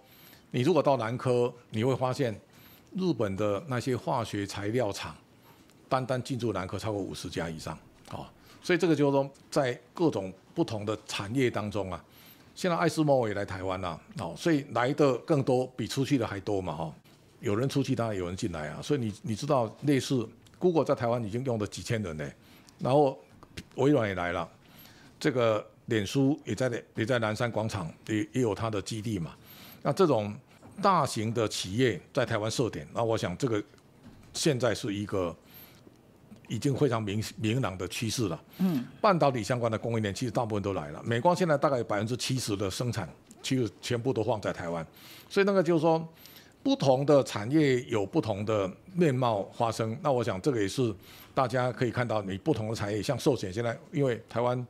[0.51, 2.35] 你如果到南科，你会发现
[2.97, 5.15] 日本的那些化学材料厂，
[5.89, 7.79] 单单进驻南科超过五十家以上。
[8.09, 8.29] 好，
[8.61, 12.05] 所以这个就是说，在各种不同的产业当中啊，
[12.57, 16.93] 现在爱斯莫也来台湾了，哦，所以来的更多，比出去的还多嘛，哈。
[17.39, 18.83] 有人出去，当然有人进来啊。
[18.83, 20.29] 所以你你知道，类似
[20.59, 22.29] Google 在台湾已经用了几千人呢，
[22.81, 23.17] 然后
[23.77, 24.49] 微软也来了，
[25.21, 29.35] 这个脸书也在也在南山广场也也有它的基地嘛。
[29.83, 30.35] 那这种
[30.81, 33.63] 大型的企业在台湾设点，那我想这个
[34.33, 35.37] 现在是一个。
[36.51, 38.43] 已经非常明明朗的趋势了。
[38.57, 41.03] 嗯，半导体相关的供应链其实大部分都来了。
[41.05, 43.07] 美光现在大概百分之七十的生产
[43.43, 44.83] 其实全部都放在台湾，
[45.29, 46.09] 所以那个就是说，
[46.63, 49.95] 不同的产业有不同的面貌发生。
[50.03, 50.91] 那我想这个也是
[51.35, 54.67] 大家可以看到，你不同的产业，像寿险现在因为台湾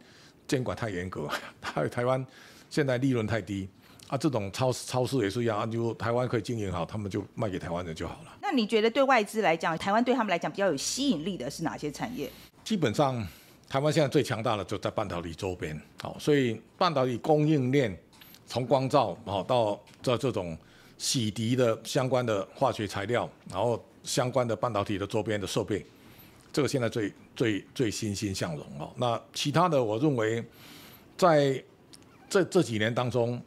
[0.48, 1.28] 监管太严格，
[1.60, 2.26] 台 台湾
[2.68, 3.68] 现在利润太低。
[4.08, 8.38] 啊，这种超超市也是一样，就台湾可以经营好，他们就卖给台湾人就好了。
[8.40, 12.30] 那你觉得对外资来讲，台湾对他们来讲比较有吸引力的是哪些产业？
[12.64, 13.22] 基本上，
[13.68, 17.94] 台湾现在最强大的就在半导体周边，好，所以半导体供应链
[18.46, 20.56] 从光照好到这这种
[20.96, 25.84] 洗涤的相关的化学材料，然后相关的半导体的周边的设备，
[26.52, 28.92] 这个现在最最最欣欣向荣哦。
[28.96, 30.44] 那其他的，我认为
[31.16, 31.62] 在
[32.28, 33.40] 这这几年当中。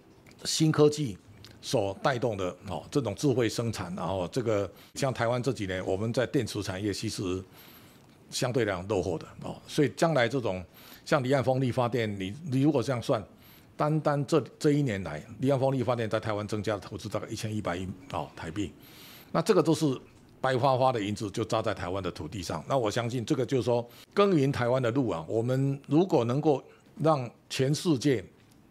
[0.44, 1.16] 新科技
[1.62, 7.44] 所带动的哦，这种智慧生产，然后这个像台湾这几年我们在电池产业其实
[8.32, 10.66] 相对来讲落后的哦，所以将来这种
[11.06, 13.24] 像离岸风力发电，你你如果这样算，
[13.78, 18.74] 单单这这一年来，离岸风力发电在台湾增加的投资大概一千一百亿哦台币，
[19.32, 19.86] 那这个都是
[20.42, 26.62] 白花花的银子就扎在台湾的土地上，那我相信这个就是说耕耘台湾的路啊，我们如果能够
[27.00, 28.26] 让全世界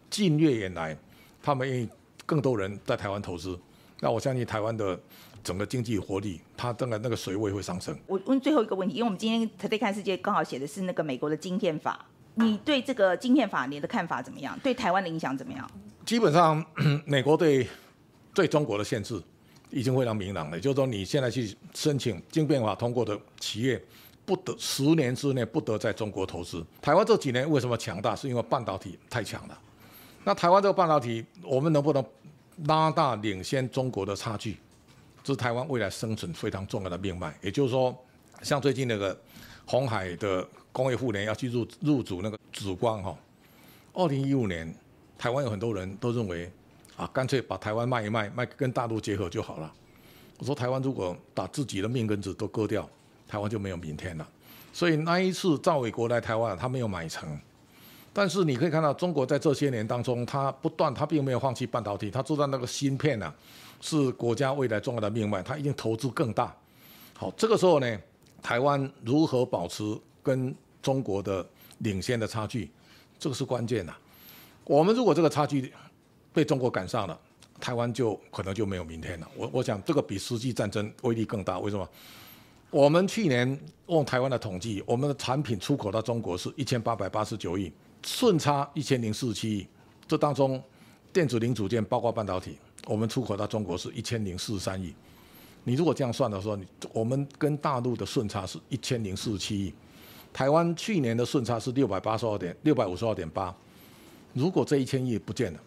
[0.09, 0.95] 近月以来。
[1.43, 1.89] 他们愿意
[2.23, 3.59] 更多人在台湾投资，
[3.99, 4.95] 那我相信台湾的
[5.43, 7.97] 整个经济活力，它当然那个水位会上升。
[8.05, 12.05] 我问最后一个问题，因为我们今天 Today 看世界刚好写的是那个美国的晶片法，
[12.35, 14.55] 你对这个晶片法你的看法怎么样？
[14.61, 15.67] 对台湾的影响怎么样？
[16.05, 16.63] 基本上，
[17.07, 17.67] 美国对
[18.35, 19.19] 对中国的限制
[19.71, 23.81] 已经非常明朗了，就是说你现在去申请晶片法通过的企业，
[24.25, 26.63] 不得十年之内不得在中国投资。
[26.81, 28.15] 台湾这几年为什么强大？
[28.15, 29.59] 是因为半导体太强了。
[30.23, 32.05] 那台湾这个半导体，我们能不能
[32.67, 34.57] 拉大领先中国的差距？
[35.23, 37.35] 这是台湾未来生存非常重要的命脉。
[37.41, 37.97] 也就是说，
[38.41, 39.19] 像最近那个
[39.65, 43.17] 红海的工业互联要去入入主那个紫光哈，
[43.93, 44.73] 二零一五年，
[45.17, 46.51] 台湾有很多人都认为
[47.01, 49.73] 啊，干脆把台湾卖一卖，卖跟大陆结合就好了。
[50.37, 52.87] 我说台湾如果把自己的命根子都割掉，
[53.27, 54.29] 台湾就没有明天了。
[54.71, 57.39] 所以那一次赵伟国来台湾，他没有买成。
[58.13, 63.33] 但是你可以看到，中国在这些年当中，他不断，他并没有放弃半导体，他知道那个芯片呢，
[63.79, 66.55] 是国家未来重要的命脉，他已经投资更大。
[67.17, 67.97] 好，这个时候呢，
[68.43, 71.43] 台湾如何保持跟中国的
[71.79, 72.69] 领先的差距，
[73.17, 73.95] 这个是关键呐。
[74.65, 75.73] 我们如果这个差距
[76.33, 77.19] 被中国赶上了，
[77.59, 79.27] 台湾就可能就没有明天了。
[79.35, 81.59] 我我想这个比实际战争威力更大。
[81.59, 81.87] 为什么？
[82.69, 87.71] 我们去年用台湾的统计，我们的产品出口到中国是一千八百八十九亿。
[88.03, 89.67] 顺差一千零四十七亿，
[90.07, 90.59] 这当中
[91.13, 92.57] 电子零组件包括半导体，
[92.87, 94.91] 我们出口到中国是一千零四十三亿。
[95.63, 99.73] 你如果这样算的时候，你我们跟大陆的顺差是一千零四十七亿，
[100.33, 103.55] 台湾去年的顺差是六百八十二点六百五十二点八。
[104.33, 105.59] 如果这一千亿不见了，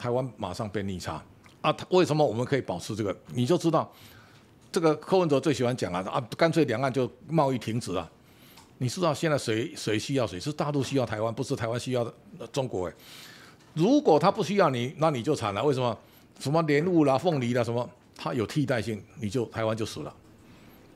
[0.00, 1.22] 台湾马上变逆差
[1.60, 1.76] 啊！
[1.90, 3.14] 为什么我们可以保持这个？
[3.34, 3.92] 你就知道，
[4.72, 8.10] 这个柯文哲最喜欢讲啊啊，干脆两岸就贸易停止啊。
[8.78, 10.40] 你知道现在谁谁需要谁？
[10.40, 12.10] 是大陆需要台湾，不是台湾需要
[12.50, 12.94] 中国哎。
[13.74, 15.62] 如果他不需要你，那你就惨了。
[15.62, 15.98] 为什么？
[16.38, 17.86] 什么莲雾啦、凤梨啦，什么，
[18.16, 20.14] 他有替代性，你就台湾就死了。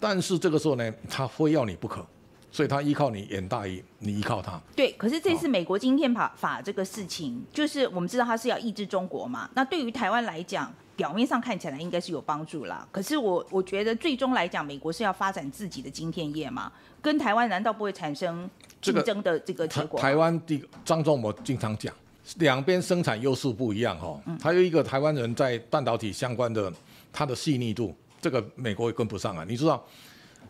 [0.01, 2.07] 但是这个时候呢，他非要你不可，
[2.55, 4.61] 所以他依靠你远大于你依靠他。
[4.77, 9.51] 对，可是这次美国晶片法法这个事情，就是我们知道他是要抑制中国嘛。
[9.55, 12.87] 那对于台湾来讲，表面上看起来应该是有帮助啦。
[12.93, 16.71] 可是我我觉得最终来讲，美国是要发展自己的晶片业嘛。
[17.03, 18.49] 跟台湾难道不会产生
[18.81, 19.99] 竞争的这个结果？
[19.99, 21.93] 台湾的张忠谋经常讲，
[22.37, 24.21] 两边生产优势不一样哈。
[24.41, 26.73] 还有一个台湾人在半导体相关的，
[27.13, 29.45] 他的细腻度，这个美国也跟不上啊。
[29.47, 29.85] 你知道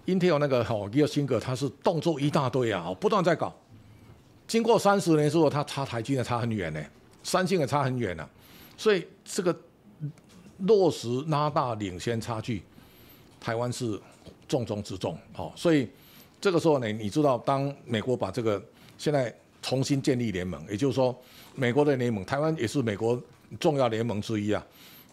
[0.07, 3.55] ，Intel 那个哈吉尔辛格，他是动作一大堆啊，不断在搞。
[4.47, 6.85] 经过三十年之后，他差台积电差很远呢，
[7.23, 8.29] 三星也差很远了。
[8.77, 9.57] 所以这个
[10.59, 12.63] 落实拉大领先差距，
[13.41, 14.01] 台湾是
[14.49, 15.53] 重中之重哦。
[15.57, 15.89] 所以。
[16.41, 18.63] 这个时候呢，你知道，当美国把这个
[18.99, 21.19] 现在重新建立联盟，也就是说，
[21.55, 23.19] 美国的联盟，台湾也是美国
[23.59, 24.63] 重要联盟之一啊。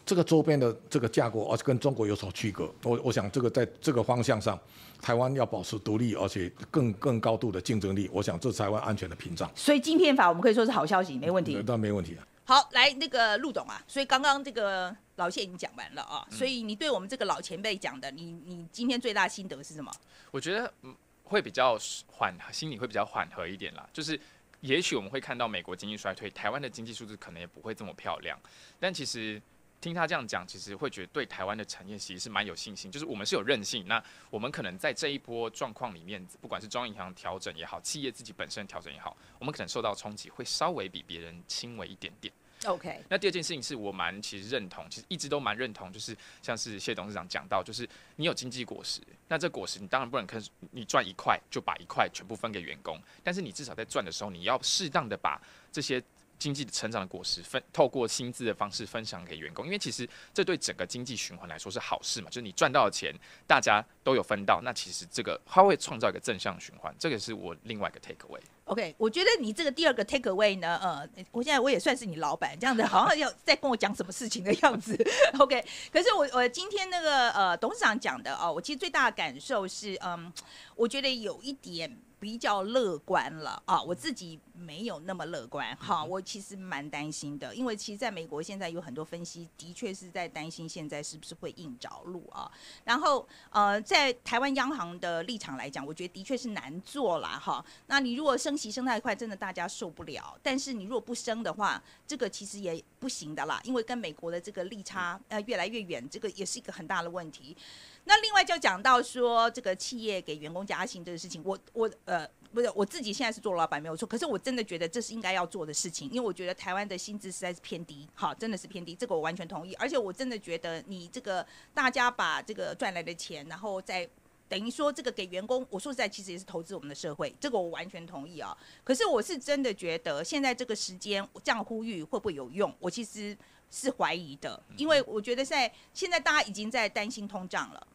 [0.06, 2.74] 这个周边的这个架构，而且跟中国有所区隔。
[2.84, 4.60] 我我想这个在这个方向上，
[5.02, 9.49] 台湾要保持独立，而且更更高度的竞争力，我想这是台湾安全的屏障。
[9.56, 11.62] 所以晶片法我们可以说是好消息，没问题。
[11.66, 12.16] 那没问题。
[12.16, 19.91] 啊好，来那个陆总啊，所以刚刚这个老谢已经讲完了啊，所以你对我们这个老前辈讲的，你你今天最大心得是什么？
[20.32, 20.93] 我觉得嗯
[21.24, 21.78] 会比较
[22.08, 23.88] 缓，心里会比较缓和一点啦。
[23.93, 24.20] 就是
[24.60, 28.38] 也许我们会看到美国经济衰退，台湾的经济数字可能也不会这么漂亮，
[28.80, 29.41] 但其实。
[29.82, 33.88] 听他这样讲，其实会觉得对台湾的产业其实是蛮有信心，就是我们是有韧性。
[33.88, 42.32] 那我们可能在这一波状况里面，不管是中央银行调整也好，企业自己本身调整也好，我们可能受到冲击会稍微比别人轻微一点点。
[42.65, 43.03] OK。
[43.09, 55.99] 那第二件事情是我蛮其实认同，其实一直都蛮认同，就是像是谢董事长讲到，就是你有经济果实，那这果实你当然不能看你赚一块就把一块全部分给员工，但是你至少在赚的时候，你要适当的把这些。
[56.41, 63.13] 经济的成长的果实分透过薪资的方式分享给员工，因为其实这对整个经济循环来说是好事嘛，就是你赚到的钱
[63.45, 68.41] 大家都有分到，那其实这个它会创造一个正向循环，这个是我另外一个 take away。
[68.63, 74.97] OK，我觉得你这个第二个 take away 呢，呃，我现在我也算是你老板，这样子好像要在跟我讲什么事情的样子。
[75.37, 75.63] OK，
[75.93, 80.33] 可是我我今天那个呃董事长讲的哦，我其实最大的感受是，嗯，
[80.75, 81.95] 我觉得有一点。
[82.21, 92.49] 比较乐观了啊，我自己没有那么乐观哈，我其实蛮担心的，因为其实在美国现在有很多分析，的确是在担心现在是不是会硬着陆啊。
[92.84, 97.64] 然后呃，在台湾央行的立场来讲，我觉得的确是难做了哈。
[97.88, 107.55] 那你如果升息升太快，真的大家受不了；但是你如果不升的话，这个其实也不行的啦，因为跟美国的这个利差呃越来越远，这个也是一个很大的问题。
[108.03, 119.74] 那另外就讲到说这个企业给员工加薪这个事情，我我呃不是我自己现在是做老板没有错，可是我真的觉得这是应该要做的事情，因为我觉得台湾的薪资实在是偏低，好，真的是偏低，这个我完全同意。
[119.76, 124.08] 而且我真的觉得你这个大家把这个赚来的钱，然后再
[124.49, 128.56] 等于说这个给员工，我说实在其实也是投资我们的社会，这个我完全同意啊。
[128.84, 132.74] 可是我是真的觉得现在这个时间这样呼吁会不会有用？
[132.80, 133.38] 我其实
[133.70, 137.88] 是怀疑的，因为我觉得在现在大家已经在担心通胀了。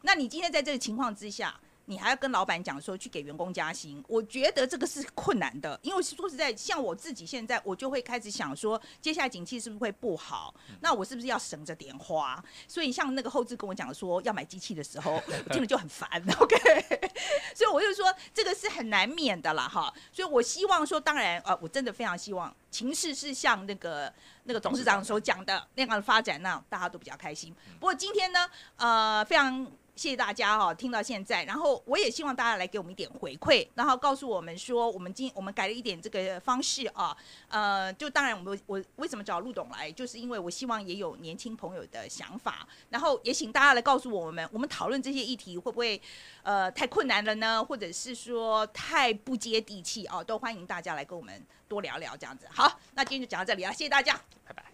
[0.00, 10.54] 那你今天在这个情况之下，你还要跟老板讲说去给员工加薪，我觉得这个是困难的，因为说实在，像我自己现在，我就会开始想说，接下来景气是不是会不好？
[10.80, 12.44] 那我是不是要省着点花？
[12.66, 15.14] 所以像那个后置跟我讲说要买机器的时候，
[15.46, 16.06] 我听了就很烦。
[16.38, 16.56] OK，
[17.56, 19.90] 所以我就说这个是很难免的啦，哈。
[20.12, 24.12] 所以我希望说，当然呃，我真的非常希望情势是像那个
[24.44, 27.54] 那个董事长所讲的那样的发展，那大家都比较开心。
[27.80, 29.66] 不过今天呢，呃，非常。
[29.98, 37.14] 谢谢大家哈，听到现在，然后我也希望大家来给我们一点回馈，然后告诉我们说，我们今我们改了一点这个方式啊，
[37.48, 46.00] 呃，就当然我们我为什么找陆董来，就是因为我希望也有年轻朋友的想法，然后也请大家来告诉我们，我们讨论这些议题会不会
[46.44, 52.46] 呃太困难了呢，或者是说太不接地气啊，都欢迎大家来跟我们多聊聊这样子。
[52.48, 54.14] 好，那今天就讲到这里了，谢谢大家，
[54.46, 54.67] 拜拜。